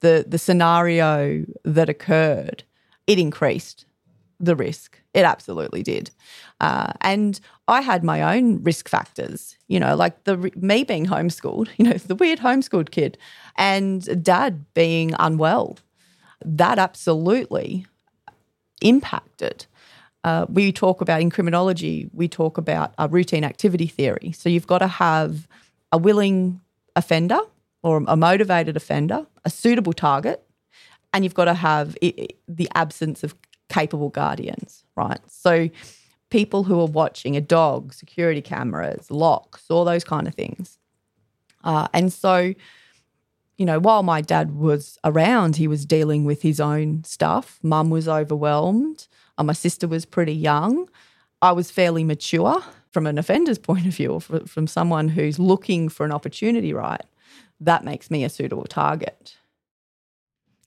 [0.02, 2.64] the the scenario that occurred
[3.08, 3.86] it increased
[4.40, 5.00] the risk.
[5.16, 6.12] It absolutely did.
[6.60, 11.70] Uh, and I had my own risk factors, you know, like the me being homeschooled,
[11.78, 13.18] you know, the weird homeschooled kid,
[13.56, 15.78] and dad being unwell.
[16.44, 17.88] That absolutely
[18.82, 19.66] impacted.
[20.26, 24.34] Uh, we talk about in criminology, we talk about a routine activity theory.
[24.34, 25.48] So you've got to have
[25.92, 26.60] a willing
[26.96, 27.40] offender
[27.84, 30.44] or a motivated offender, a suitable target,
[31.14, 33.36] and you've got to have the absence of
[33.70, 35.20] capable guardians, right?
[35.28, 35.70] So
[36.30, 40.78] people who are watching a dog, security cameras, locks, all those kind of things.
[41.64, 42.54] Uh, and so,
[43.58, 47.60] you know, while my dad was around, he was dealing with his own stuff.
[47.64, 49.08] Mum was overwhelmed.
[49.38, 50.90] Uh, my sister was pretty young.
[51.42, 55.90] I was fairly mature from an offender's point of view, or from someone who's looking
[55.90, 57.04] for an opportunity, right?
[57.60, 59.36] That makes me a suitable target.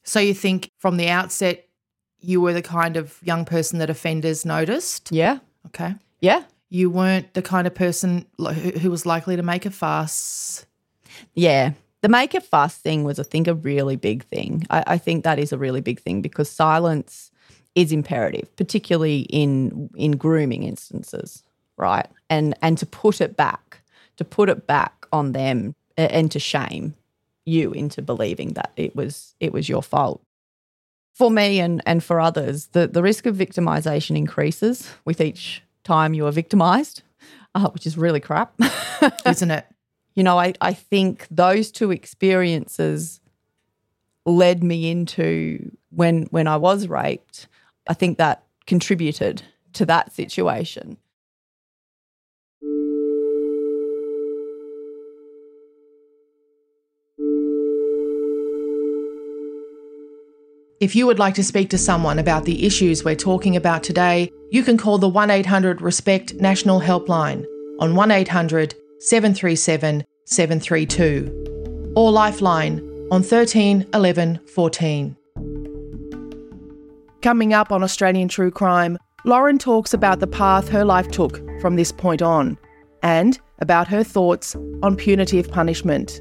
[0.03, 1.68] So you think from the outset
[2.21, 5.11] you were the kind of young person that offenders noticed?
[5.13, 5.39] Yeah.
[5.67, 5.95] Okay.
[6.21, 6.45] Yeah.
[6.71, 10.67] You weren't the kind of person who, who was likely to make a fuss.
[11.35, 11.73] Yeah.
[12.01, 14.67] The make a fuss thing was, I think, a really big thing.
[14.71, 17.31] I, I think that is a really big thing because silence
[17.75, 21.43] is imperative, particularly in in grooming instances,
[21.77, 22.07] right?
[22.31, 23.81] And and to put it back,
[24.17, 26.95] to put it back on them and to shame
[27.45, 30.23] you into believing that it was it was your fault.
[31.19, 36.15] For me and, and for others, the, the risk of victimization increases with each time
[36.15, 37.03] you are victimized,
[37.55, 38.55] uh, which is really crap.
[39.27, 39.67] Isn't it?
[40.19, 43.21] you know, I, I think those two experiences
[44.27, 47.47] led me into when when I was raped.
[47.89, 50.97] I think that contributed to that situation.
[60.81, 64.31] If you would like to speak to someone about the issues we're talking about today,
[64.53, 67.45] you can call the 1 800 RESPECT National Helpline
[67.81, 72.79] on 1 800 737 732 or Lifeline
[73.11, 75.17] on 13 11 14.
[77.23, 81.75] Coming up on Australian True Crime, Lauren talks about the path her life took from
[81.75, 82.57] this point on
[83.03, 86.21] and about her thoughts on punitive punishment.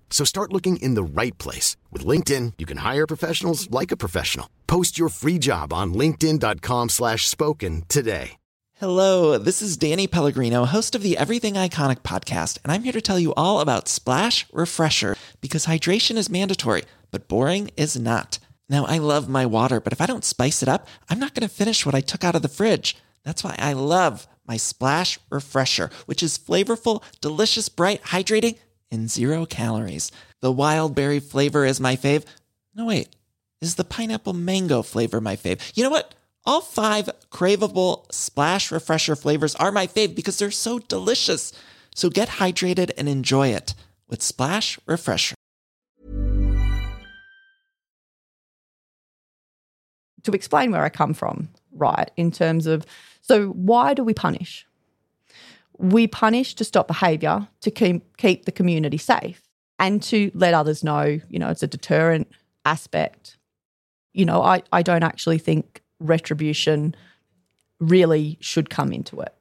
[0.11, 1.77] So start looking in the right place.
[1.89, 4.47] With LinkedIn, you can hire professionals like a professional.
[4.67, 8.33] Post your free job on linkedin.com slash spoken today.
[8.81, 12.99] Hello, this is Danny Pellegrino, host of the Everything Iconic podcast, and I'm here to
[12.99, 18.39] tell you all about Splash Refresher because hydration is mandatory, but boring is not.
[18.69, 21.47] Now, I love my water, but if I don't spice it up, I'm not going
[21.47, 22.97] to finish what I took out of the fridge.
[23.23, 28.57] That's why I love my Splash Refresher, which is flavorful, delicious, bright, hydrating,
[28.91, 30.11] and zero calories.
[30.41, 32.25] The wild berry flavor is my fave.
[32.75, 33.09] No, wait,
[33.61, 35.75] is the pineapple mango flavor my fave?
[35.75, 36.15] You know what?
[36.45, 41.53] All five craveable splash refresher flavors are my fave because they're so delicious.
[41.93, 43.73] So get hydrated and enjoy it
[44.07, 45.35] with Splash Refresher.
[50.23, 52.85] To explain where I come from, right, in terms of
[53.21, 54.65] so why do we punish?
[55.81, 59.41] We punish to stop behavior, to keep, keep the community safe,
[59.79, 62.27] and to let others know, you know, it's a deterrent
[62.65, 63.37] aspect.
[64.13, 66.95] You know, I, I don't actually think retribution
[67.79, 69.33] really should come into it.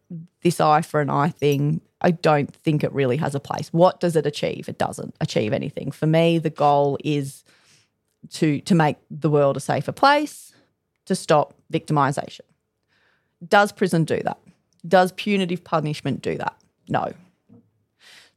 [0.43, 3.69] This eye for an eye thing, I don't think it really has a place.
[3.69, 4.69] What does it achieve?
[4.69, 5.91] It doesn't achieve anything.
[5.91, 7.45] For me, the goal is
[8.31, 10.53] to to make the world a safer place,
[11.07, 12.41] to stop victimization.
[13.47, 14.39] Does prison do that?
[14.87, 16.57] Does punitive punishment do that?
[16.89, 17.13] No.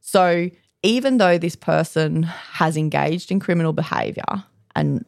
[0.00, 0.50] So
[0.82, 4.44] even though this person has engaged in criminal behavior
[4.76, 5.04] and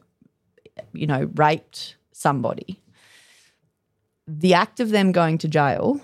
[0.93, 2.81] you know raped somebody
[4.27, 6.01] the act of them going to jail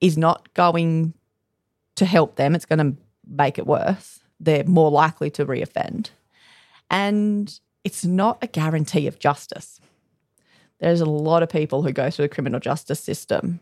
[0.00, 1.14] is not going
[1.96, 2.54] to help them.
[2.54, 4.20] It's going to make it worse.
[4.40, 6.10] They're more likely to reoffend.
[6.90, 9.80] And it's not a guarantee of justice.
[10.78, 13.60] There's a lot of people who go through the criminal justice system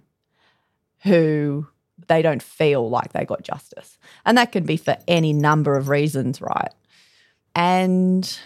[1.02, 1.66] who
[2.08, 3.98] they don't feel like they got justice.
[4.24, 6.72] And that can be for any number of reasons, right?
[7.54, 8.38] And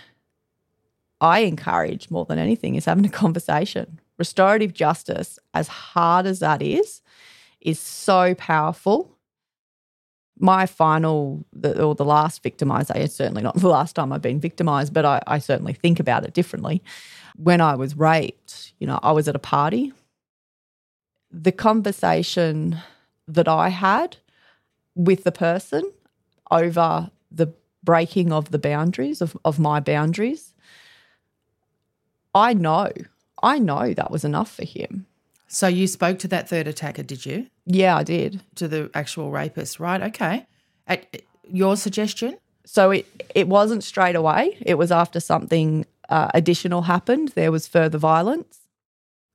[1.20, 6.62] I encourage more than anything is having a conversation restorative justice, as hard as that
[6.62, 7.02] is,
[7.60, 9.10] is so powerful.
[10.38, 15.04] My final, or the last victimization, certainly not the last time I've been victimized, but
[15.04, 16.82] I, I certainly think about it differently.
[17.36, 19.92] When I was raped, you know, I was at a party.
[21.36, 22.78] The conversation
[23.26, 24.18] that I had
[24.94, 25.90] with the person
[26.50, 30.54] over the breaking of the boundaries, of, of my boundaries,
[32.34, 32.90] I know
[33.42, 35.06] I know that was enough for him.
[35.48, 37.48] So you spoke to that third attacker, did you?
[37.66, 38.42] Yeah, I did.
[38.56, 40.02] To the actual rapist, right?
[40.02, 40.46] Okay.
[40.86, 42.38] At your suggestion?
[42.64, 44.56] So it it wasn't straight away.
[44.62, 47.30] It was after something uh, additional happened.
[47.30, 48.60] There was further violence.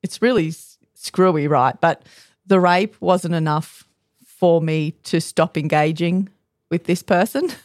[0.01, 0.53] It's really
[0.99, 1.79] screwy, right?
[1.79, 2.03] But
[2.45, 3.87] the rape wasn't enough
[4.23, 6.29] for me to stop engaging
[6.69, 7.49] with this person.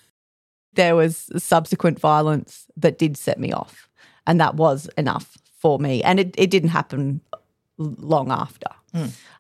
[0.75, 3.89] There was subsequent violence that did set me off,
[4.27, 6.03] and that was enough for me.
[6.03, 7.21] And it, it didn't happen
[7.79, 8.67] long after.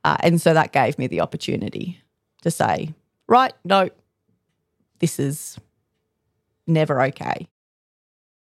[0.04, 2.00] Uh, and so that gave me the opportunity
[2.42, 2.94] to say,
[3.26, 3.90] right, no,
[5.00, 5.58] this is
[6.68, 7.48] never okay.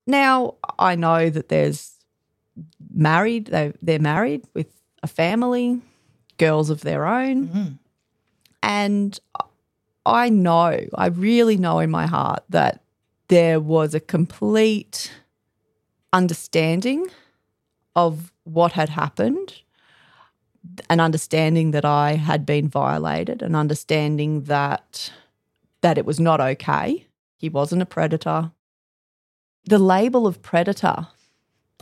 [0.05, 1.93] Now I know that there's
[2.93, 4.67] married, they, they're married with
[5.05, 5.79] a family,
[6.37, 7.47] girls of their own.
[7.47, 7.67] Mm-hmm.
[8.63, 9.19] And
[10.05, 12.81] I know, I really know in my heart that
[13.27, 15.11] there was a complete
[16.11, 17.07] understanding
[17.95, 19.61] of what had happened,
[20.89, 25.11] an understanding that I had been violated, an understanding that
[25.81, 27.05] that it was not okay.
[27.37, 28.51] He wasn't a predator.
[29.65, 31.07] The label of predator,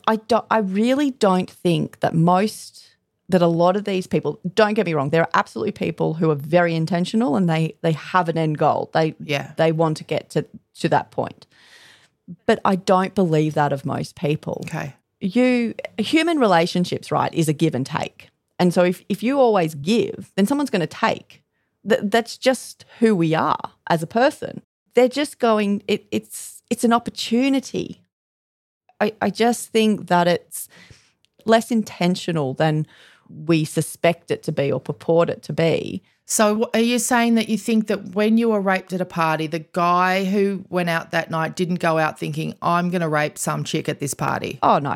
[0.06, 2.93] I don't, I really don't think that most
[3.30, 6.30] that a lot of these people don't get me wrong there are absolutely people who
[6.30, 8.90] are very intentional and they they have an end goal.
[8.94, 9.54] They Yeah.
[9.58, 10.46] they want to get to
[10.82, 11.48] to that point.
[12.46, 14.62] But i don't believe that of most people.
[14.66, 14.94] Okay.
[15.20, 18.30] you human relationships right is a give and take.
[18.60, 21.42] And so if, if you always give then someone's going to take.
[21.88, 24.62] Th- that's just who we are as a person.
[24.96, 28.02] They're just going it, it's it's an opportunity.
[29.02, 30.68] I, I just think that it's
[31.46, 32.88] less intentional than
[33.46, 37.50] we suspect it to be or purport it to be So, are you saying that
[37.50, 41.12] you think that when you were raped at a party, the guy who went out
[41.12, 44.58] that night didn't go out thinking, I'm going to rape some chick at this party?
[44.64, 44.96] Oh, no.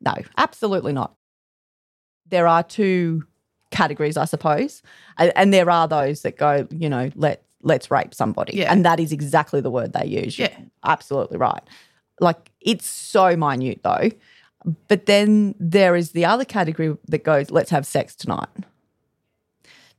[0.00, 1.14] No, absolutely not.
[2.28, 3.24] There are two
[3.70, 4.82] categories, I suppose.
[5.18, 8.56] And, and there are those that go, you know, let, let's rape somebody.
[8.56, 8.72] Yeah.
[8.72, 10.38] And that is exactly the word they use.
[10.38, 10.58] You're Yeah.
[10.84, 11.62] Absolutely right.
[12.20, 14.10] Like it's so minute though.
[14.88, 18.48] But then there is the other category that goes, let's have sex tonight.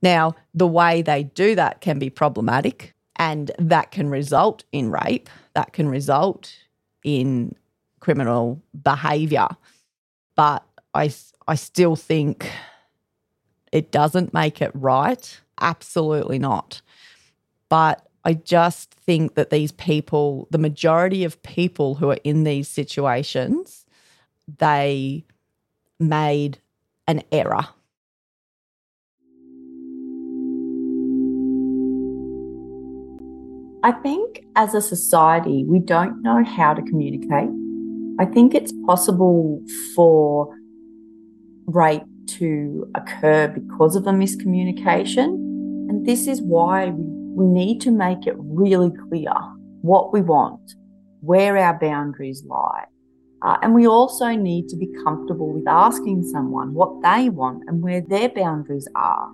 [0.01, 5.29] Now, the way they do that can be problematic and that can result in rape,
[5.53, 6.53] that can result
[7.03, 7.55] in
[7.99, 9.47] criminal behavior.
[10.35, 11.13] But I,
[11.47, 12.51] I still think
[13.71, 15.39] it doesn't make it right.
[15.59, 16.81] Absolutely not.
[17.69, 22.67] But I just think that these people, the majority of people who are in these
[22.67, 23.82] situations,
[24.47, 25.25] they
[25.99, 26.59] made
[27.07, 27.65] an error.
[33.85, 37.49] I think as a society, we don't know how to communicate.
[38.17, 39.61] I think it's possible
[39.93, 40.55] for
[41.65, 45.25] rape to occur because of a miscommunication.
[45.89, 49.33] And this is why we, need to make it really clear
[49.81, 50.75] what we want,
[51.19, 52.85] where our boundaries lie.
[53.43, 57.81] Uh, and we also need to be comfortable with asking someone what they want and
[57.81, 59.29] where their boundaries are.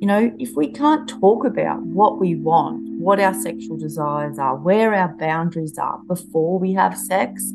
[0.00, 4.56] You know, if we can't talk about what we want, what our sexual desires are,
[4.56, 7.52] where our boundaries are before we have sex,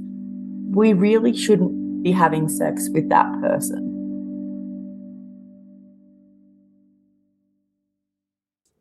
[0.69, 3.93] we really shouldn't be having sex with that person.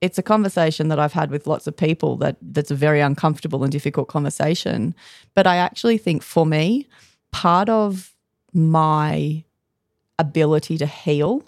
[0.03, 3.64] it's a conversation that I've had with lots of people that that's a very uncomfortable
[3.64, 4.95] and difficult conversation.
[5.35, 6.87] But I actually think for me,
[7.37, 8.14] part of
[8.55, 9.45] my
[10.18, 11.43] ability to heal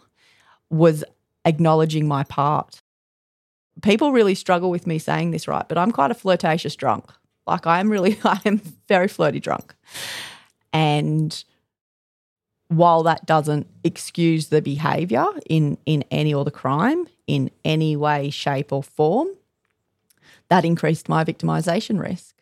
[0.69, 1.03] was
[1.47, 2.83] acknowledging my part.
[3.81, 7.07] People really struggle with me saying this right, but I'm quite a flirtatious drunk.
[7.47, 9.75] Like I am really I am very flirty drunk.
[10.75, 11.43] And
[12.69, 18.29] while that doesn't excuse the behavior in in any or the crime in any way
[18.29, 19.29] shape or form
[20.51, 22.38] that increased my victimization risk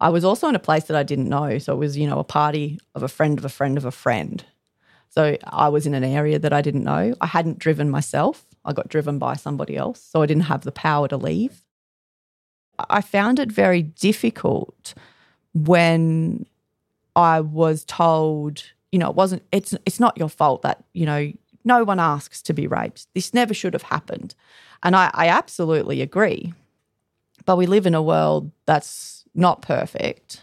[0.00, 2.18] i was also in a place that i didn't know so it was you know
[2.18, 4.44] a party of a friend of a friend of a friend
[5.08, 8.72] so i was in an area that i didn't know i hadn't driven myself i
[8.72, 11.62] got driven by somebody else so i didn't have the power to leave
[12.88, 14.94] i found it very difficult
[15.54, 16.46] when
[17.16, 21.32] i was told you know, it wasn't it's it's not your fault that, you know,
[21.64, 23.06] no one asks to be raped.
[23.14, 24.34] This never should have happened.
[24.82, 26.52] And I, I absolutely agree.
[27.44, 30.42] But we live in a world that's not perfect.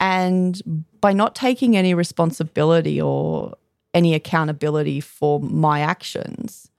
[0.00, 3.56] And by not taking any responsibility or
[3.94, 6.70] any accountability for my actions,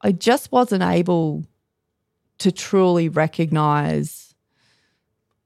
[0.00, 1.44] I just wasn't able
[2.38, 4.34] to truly recognize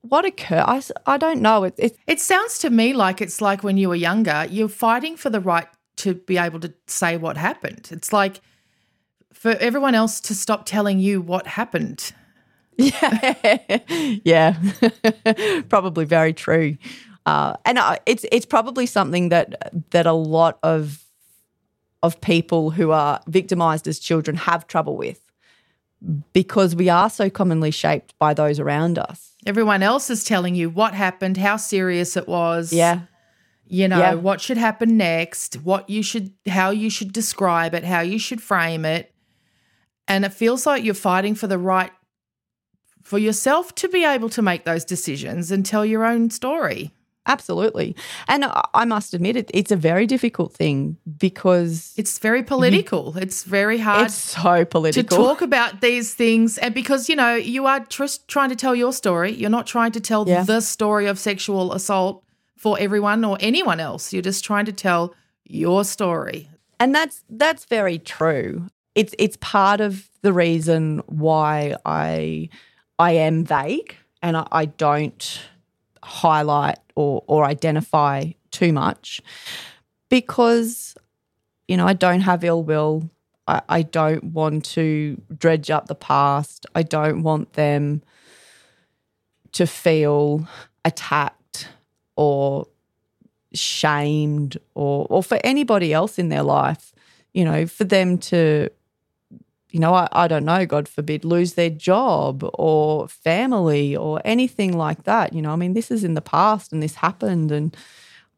[0.03, 0.65] what occurred.
[0.67, 1.65] I, I don't know.
[1.65, 5.17] It, it, It sounds to me like it's like when you were younger, you're fighting
[5.17, 5.67] for the right
[5.97, 7.89] to be able to say what happened.
[7.91, 8.41] It's like
[9.33, 12.13] for everyone else to stop telling you what happened.
[12.83, 14.57] yeah, yeah,
[15.69, 16.77] probably very true.
[17.27, 21.05] Uh, and I, it's it's probably something that that a lot of
[22.03, 25.21] of people who are victimized as children have trouble with
[26.33, 29.33] because we are so commonly shaped by those around us.
[29.45, 32.73] Everyone else is telling you what happened, how serious it was.
[32.73, 33.01] Yeah.
[33.67, 34.15] You know, Yeah.
[34.15, 38.41] what should happen next, what you should how you should describe it, how you should
[38.41, 39.13] frame it.
[40.07, 41.91] And it feels like you're fighting for the right
[43.09, 46.93] for yourself to be able to make those decisions and tell your own story.
[47.27, 47.95] Absolutely.
[48.27, 48.41] And
[48.83, 53.05] I must admit it, it's a very difficult thing because It's very political.
[53.19, 55.17] it's very hard it's so political.
[55.19, 58.75] to talk about these things and because you know you are just trying to tell
[58.75, 60.43] your story you're not trying to tell Yeah.
[60.55, 62.23] the story of sexual assault
[62.57, 66.49] for everyone or anyone else you're just trying to tell your story
[66.81, 68.51] And that's that's very true.
[68.95, 69.93] It's it's part of
[70.23, 72.49] the reason why I
[72.99, 75.41] I am vague and I, I don't
[76.03, 79.21] highlight or or identify too much
[80.09, 80.97] because
[81.67, 83.11] you know I don't have ill will.
[83.47, 86.67] I, I don't want to dredge up the past.
[86.75, 88.03] I don't want them
[89.53, 90.47] to feel
[90.85, 91.69] attacked
[92.17, 92.67] or
[93.55, 96.93] shamed or or for anybody else in their life,
[97.33, 98.69] you know, for them to
[99.71, 104.77] you know, I, I don't know, God forbid, lose their job or family or anything
[104.77, 105.33] like that.
[105.33, 107.53] You know, I mean, this is in the past and this happened.
[107.53, 107.77] And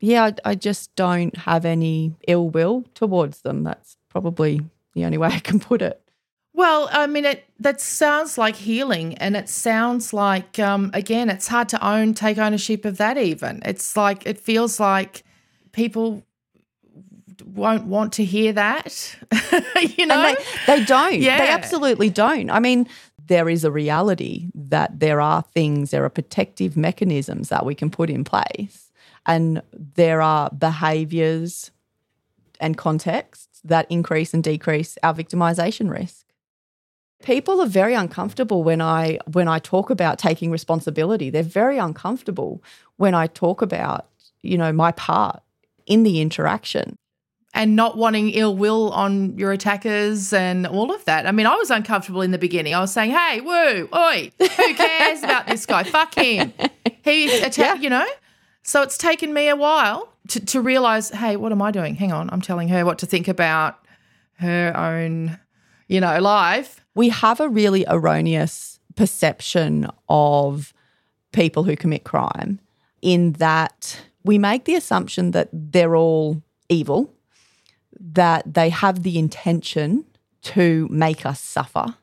[0.00, 3.62] yeah, I, I just don't have any ill will towards them.
[3.62, 4.60] That's probably
[4.94, 6.02] the only way I can put it.
[6.52, 11.46] well i mean it that sounds like healing and it sounds like um again it's
[11.46, 15.22] hard to own take ownership of that even it's like it feels like
[15.70, 16.24] people
[17.42, 19.16] won't want to hear that
[19.96, 20.36] you know they,
[20.66, 21.20] they don't.
[21.38, 22.50] They absolutely don't.
[22.50, 22.88] I mean,
[23.26, 27.90] there is a reality that there are things, there are protective mechanisms that we can
[27.90, 28.90] put in place,
[29.26, 31.70] and there are behaviors
[32.60, 36.26] and contexts that increase and decrease our victimization risk.
[37.22, 41.28] People are very uncomfortable when I when I talk about taking responsibility.
[41.28, 42.62] They're very uncomfortable
[42.96, 44.08] when I talk about,
[44.42, 45.42] you know, my part
[45.86, 46.96] in the interaction.
[47.52, 51.26] And not wanting ill will on your attackers and all of that.
[51.26, 52.74] I mean, I was uncomfortable in the beginning.
[52.74, 55.82] I was saying, "Hey, woo, oi, who cares about this guy?
[55.82, 56.52] Fuck him.
[57.02, 58.06] He's He attacked, you know."
[58.62, 61.94] So it's taken me a while to, to realize, hey, what am I doing?
[61.96, 63.78] Hang on, I'm telling her what to think about
[64.34, 65.38] her own,
[65.88, 66.84] you know, life.
[66.94, 70.72] we have a really erroneous perception of
[71.32, 72.60] people who commit crime
[73.02, 77.12] in that we make the assumption that they're all evil,
[78.00, 80.04] that they have the intention
[80.42, 81.94] to make us suffer,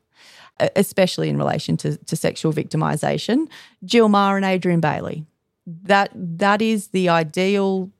[0.76, 3.48] especially in relation to, to sexual victimization.
[3.84, 5.24] Jill Meagher and Adrian Bayley.
[5.66, 7.90] That that is the ideal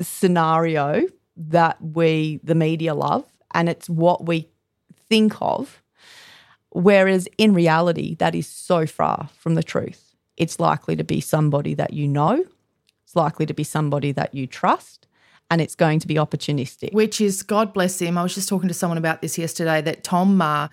[0.00, 1.06] scenario
[1.36, 3.24] that we the media love
[3.54, 4.48] and it's what we
[5.08, 5.82] think of
[6.70, 11.74] whereas in reality that is so far from the truth it's likely to be somebody
[11.74, 12.44] that you know
[13.04, 15.05] it's likely to be somebody that you trust
[15.50, 18.18] and it's going to be opportunistic which is God bless him.
[18.18, 20.70] I was just talking to someone about this yesterday that Tom Meagher,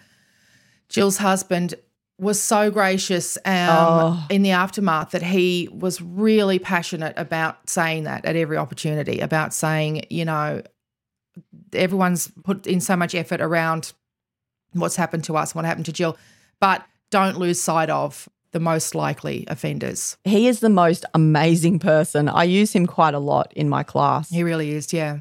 [0.89, 1.75] Jill's husband,
[2.19, 4.27] was so gracious um, Oh.
[4.29, 9.53] in the aftermath that he was really passionate about saying that at every opportunity, about
[9.53, 10.61] saying, you know,
[11.73, 13.93] everyone's put in so much effort around
[14.73, 16.17] what's happened to us, what happened to Jill,
[16.59, 20.17] but don't lose sight of the most likely offenders.
[20.23, 24.29] he is the most amazing person i use him quite a lot in my class
[24.29, 25.19] He really is, yeah.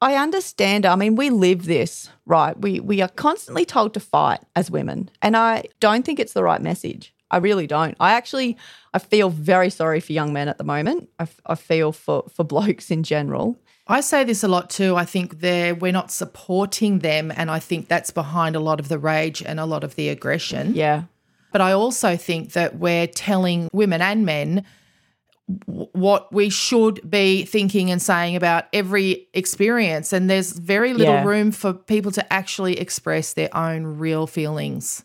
[0.00, 0.84] I understand.
[0.84, 2.60] I mean, we live this, right?
[2.60, 6.42] We we are constantly told to fight as women, and I don't think it's the
[6.42, 7.14] right message.
[7.30, 7.96] I really don't.
[8.00, 8.56] I actually
[8.92, 11.08] I feel very sorry for young men at the moment.
[11.46, 13.56] I feel for for blokes in general.
[13.86, 14.96] I say this a lot too.
[14.96, 18.88] I think they're, we're not supporting them, and I think that's behind a lot of
[18.88, 20.74] the rage and a lot of the aggression.
[20.74, 21.02] Yeah.
[21.52, 24.64] But I also think that we're telling women and men
[25.66, 30.12] what we should be thinking and saying about every experience.
[30.12, 31.24] And there's very little Yeah.
[31.24, 35.04] room for people to actually express their own real feelings,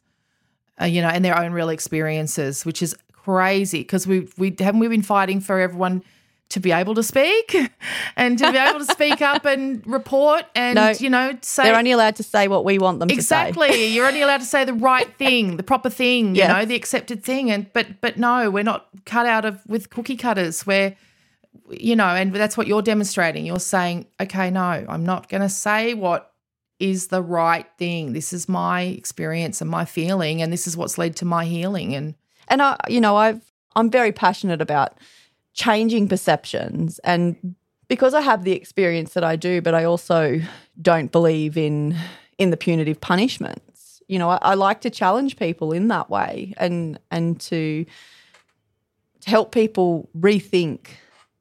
[0.79, 4.79] uh, you know, and their own real experiences, which is crazy because we we haven't
[4.79, 6.01] we been fighting for everyone
[6.49, 7.55] to be able to speak
[8.15, 11.77] and to be able to speak up and report and No, you know say They're
[11.77, 13.17] only allowed to say what we want them to say.
[13.17, 13.87] Exactly.
[13.87, 17.23] You're only allowed to say the right thing, the proper thing, you know, the accepted
[17.23, 17.51] thing.
[17.51, 20.95] And but but no, we're not cut out of with cookie cutters where
[21.69, 23.45] you know, and that's what you're demonstrating.
[23.45, 26.33] You're saying, okay, no, I'm not gonna say what
[26.79, 28.13] is the right thing.
[28.13, 31.95] This is my experience and my feeling, and this is what's led to my healing.
[31.95, 32.15] And
[32.47, 33.41] And I, you know, I've
[33.75, 34.97] I'm very passionate about
[35.58, 37.55] changing perceptions and
[37.88, 40.39] because I have the experience that I do, but I also
[40.82, 41.97] don't believe in
[42.38, 44.01] in the punitive punishments.
[44.08, 47.86] You know, I, I like to challenge people in that way and and to
[49.22, 50.88] to help people rethink,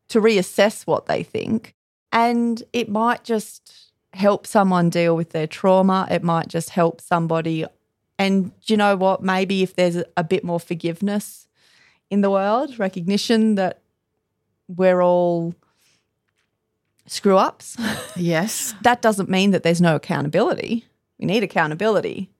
[0.09, 1.75] to reassess what they think.
[2.11, 6.09] And it might just help someone deal with their trauma.
[6.11, 7.67] It might just help somebody.
[8.19, 9.23] And you know what?
[9.23, 11.47] Maybe if there's a bit more forgiveness
[12.09, 13.83] in the world, recognition that
[14.69, 15.55] we're all
[17.07, 17.77] screw ups.
[18.17, 18.75] Yes.
[18.83, 20.85] that doesn't mean that there's no accountability.
[21.19, 22.31] We need accountability.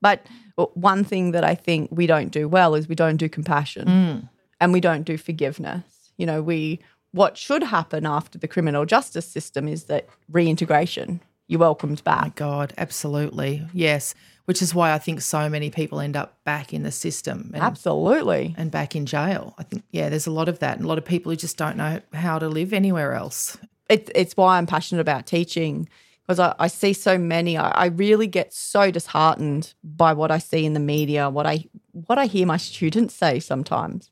[0.00, 0.26] But
[0.74, 4.28] one thing that I think we don't do well is we don't do compassion Mm.
[4.60, 5.82] and we don't do forgiveness.
[6.16, 6.80] You know, we
[7.12, 11.20] what should happen after the criminal justice system is that reintegration.
[11.46, 12.22] You're welcomed back.
[12.22, 12.28] My.
[12.34, 13.66] God, absolutely.
[13.74, 14.14] Yes.
[14.46, 17.62] Which is why I think so many people end up back in the system and,
[17.62, 18.54] Absolutely.
[18.58, 19.54] and back in jail.
[19.56, 20.76] I think, yeah, there's a lot of that.
[20.76, 23.56] And a lot of people who just don't know how to live anywhere else.
[23.88, 25.88] it, it's why I'm passionate about teaching
[26.26, 27.56] because I, I see so many.
[27.56, 31.66] I, I really get so disheartened by what I see in the media, what I
[31.92, 34.10] what I hear my students say sometimes.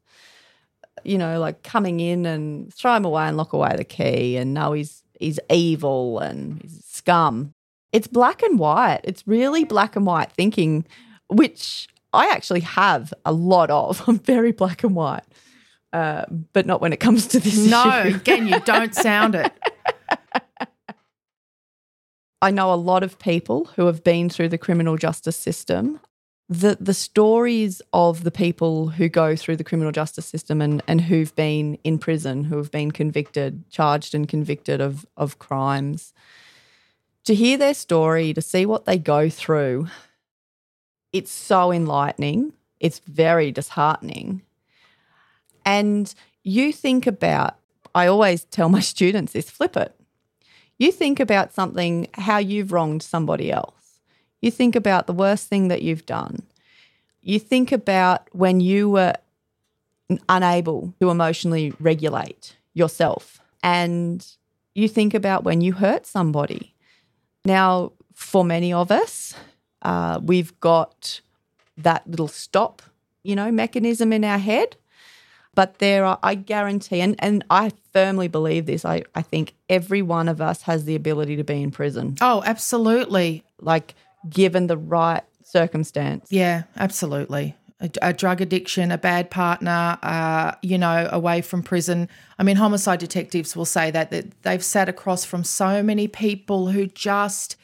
[1.02, 4.52] You know, like coming in and throw him away and lock away the key, and
[4.52, 7.54] no, he's he's evil and he's scum.
[7.92, 9.00] It's black and white.
[9.04, 10.86] It's really black and white thinking,
[11.28, 14.02] which I actually have a lot of.
[14.08, 15.24] I'm very black and white,
[15.92, 18.16] uh, but not when it comes to this No, issue.
[18.16, 19.52] again, you don't sound it.
[22.42, 26.00] I know a lot of people who have been through the criminal justice system.
[26.48, 31.00] The the stories of the people who go through the criminal justice system and, and
[31.02, 36.12] who've been in prison, who have been convicted, charged and convicted of of crimes.
[37.24, 39.88] To hear their story, to see what they go through,
[41.12, 42.52] it's so enlightening.
[42.78, 44.42] It's very disheartening.
[45.66, 46.12] And
[46.42, 47.56] you think about,
[47.94, 49.94] I always tell my students this flip it
[50.80, 54.00] you think about something, how you've wronged somebody else.
[54.40, 56.42] You think about the worst thing that you've done.
[57.20, 59.12] You think about when you were
[60.26, 63.42] unable to emotionally regulate yourself.
[63.62, 64.26] And
[64.74, 66.74] you think about when you hurt somebody.
[67.44, 69.34] Now, for many of us,
[69.82, 71.20] uh, we've got
[71.78, 72.82] that little stop,
[73.22, 74.76] you know, mechanism in our head.
[75.54, 80.00] But there are, I guarantee, and, and I firmly believe this, I, I think every
[80.00, 83.42] one of us has the ability to be in prison, Oh, absolutely.
[83.60, 83.94] like
[84.28, 86.28] given the right circumstance.
[86.30, 87.56] Yeah, absolutely.
[87.80, 92.08] A, a drug addiction, a bad partner, uh, you know, away from prison.
[92.38, 96.68] I mean, homicide detectives will say that, that they've sat across from so many people
[96.68, 97.56] who just,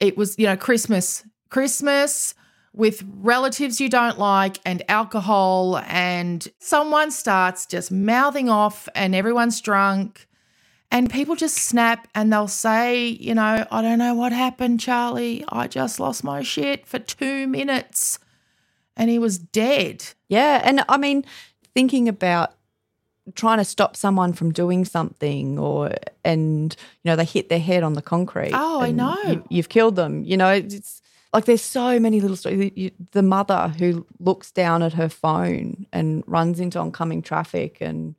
[0.00, 2.34] it was, you know, Christmas, Christmas
[2.74, 9.60] with relatives you don't like and alcohol, and someone starts just mouthing off and everyone's
[9.60, 10.26] drunk.
[10.90, 15.44] And people just snap and they'll say, you know, I don't know what happened, Charlie.
[15.48, 18.18] I just lost my shit for two minutes
[18.96, 20.04] and he was dead.
[20.28, 20.60] Yeah.
[20.64, 21.24] And I mean,
[21.74, 22.54] thinking about
[23.34, 25.92] trying to stop someone from doing something or,
[26.24, 26.74] and,
[27.04, 28.50] you know, they hit their head on the concrete.
[28.52, 29.16] Oh, I know.
[29.26, 30.24] You, you've killed them.
[30.24, 31.00] You know, it's
[31.32, 32.72] like there's so many little stories.
[32.74, 38.16] You- The mother who looks down at her phone and runs into oncoming traffic and,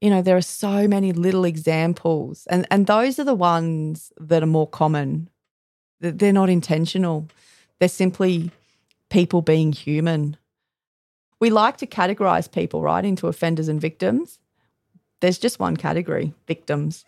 [0.00, 2.46] you know, there are so many little examples.
[2.48, 5.28] And, and those are the ones that are more common.
[6.00, 7.26] Th- They're not intentional.
[7.80, 8.52] They're simply
[9.10, 10.36] people being human.
[11.40, 14.38] We like to categorize people, right, into offenders and victims.
[15.20, 17.04] There's just one category victims.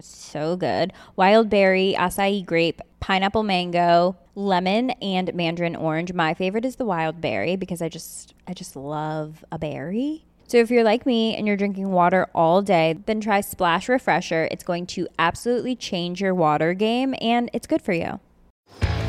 [0.00, 6.12] so good wild berry, acai grape, pineapple mango, lemon, and mandarin orange.
[6.12, 10.24] My favorite is the wild berry because I just I just love a berry.
[10.48, 14.46] So if you're like me and you're drinking water all day, then try Splash Refresher.
[14.52, 18.20] It's going to absolutely change your water game and it's good for you.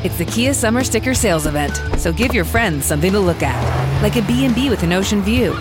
[0.04, 4.02] It's the Kia Summer Sticker Sales Event, so give your friends something to look at,
[4.02, 5.54] like a B&B with an ocean view,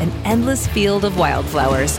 [0.00, 1.98] an endless field of wildflowers,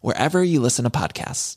[0.00, 1.56] wherever you listen to podcasts.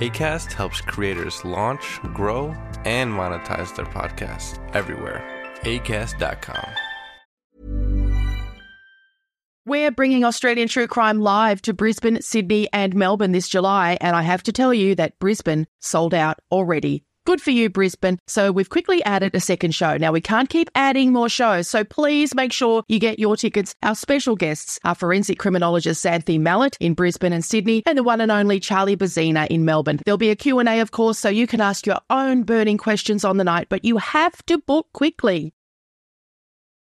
[0.00, 2.54] ACAST helps creators launch, grow,
[2.84, 5.24] and monetize their podcasts everywhere.
[5.62, 6.70] ACAST.com.
[9.66, 14.22] We're bringing Australian True Crime live to Brisbane, Sydney, and Melbourne this July, and I
[14.22, 17.04] have to tell you that Brisbane sold out already.
[17.28, 18.18] Good for you, Brisbane.
[18.26, 19.98] So we've quickly added a second show.
[19.98, 23.74] Now we can't keep adding more shows, so please make sure you get your tickets.
[23.82, 28.22] Our special guests are forensic criminologist Xanthé Mallett in Brisbane and Sydney, and the one
[28.22, 30.00] and only Charlie Bezzina in Melbourne.
[30.06, 33.36] There'll be a Q&A, of course, so you can ask your own burning questions on
[33.36, 35.52] the night, but you have to book quickly.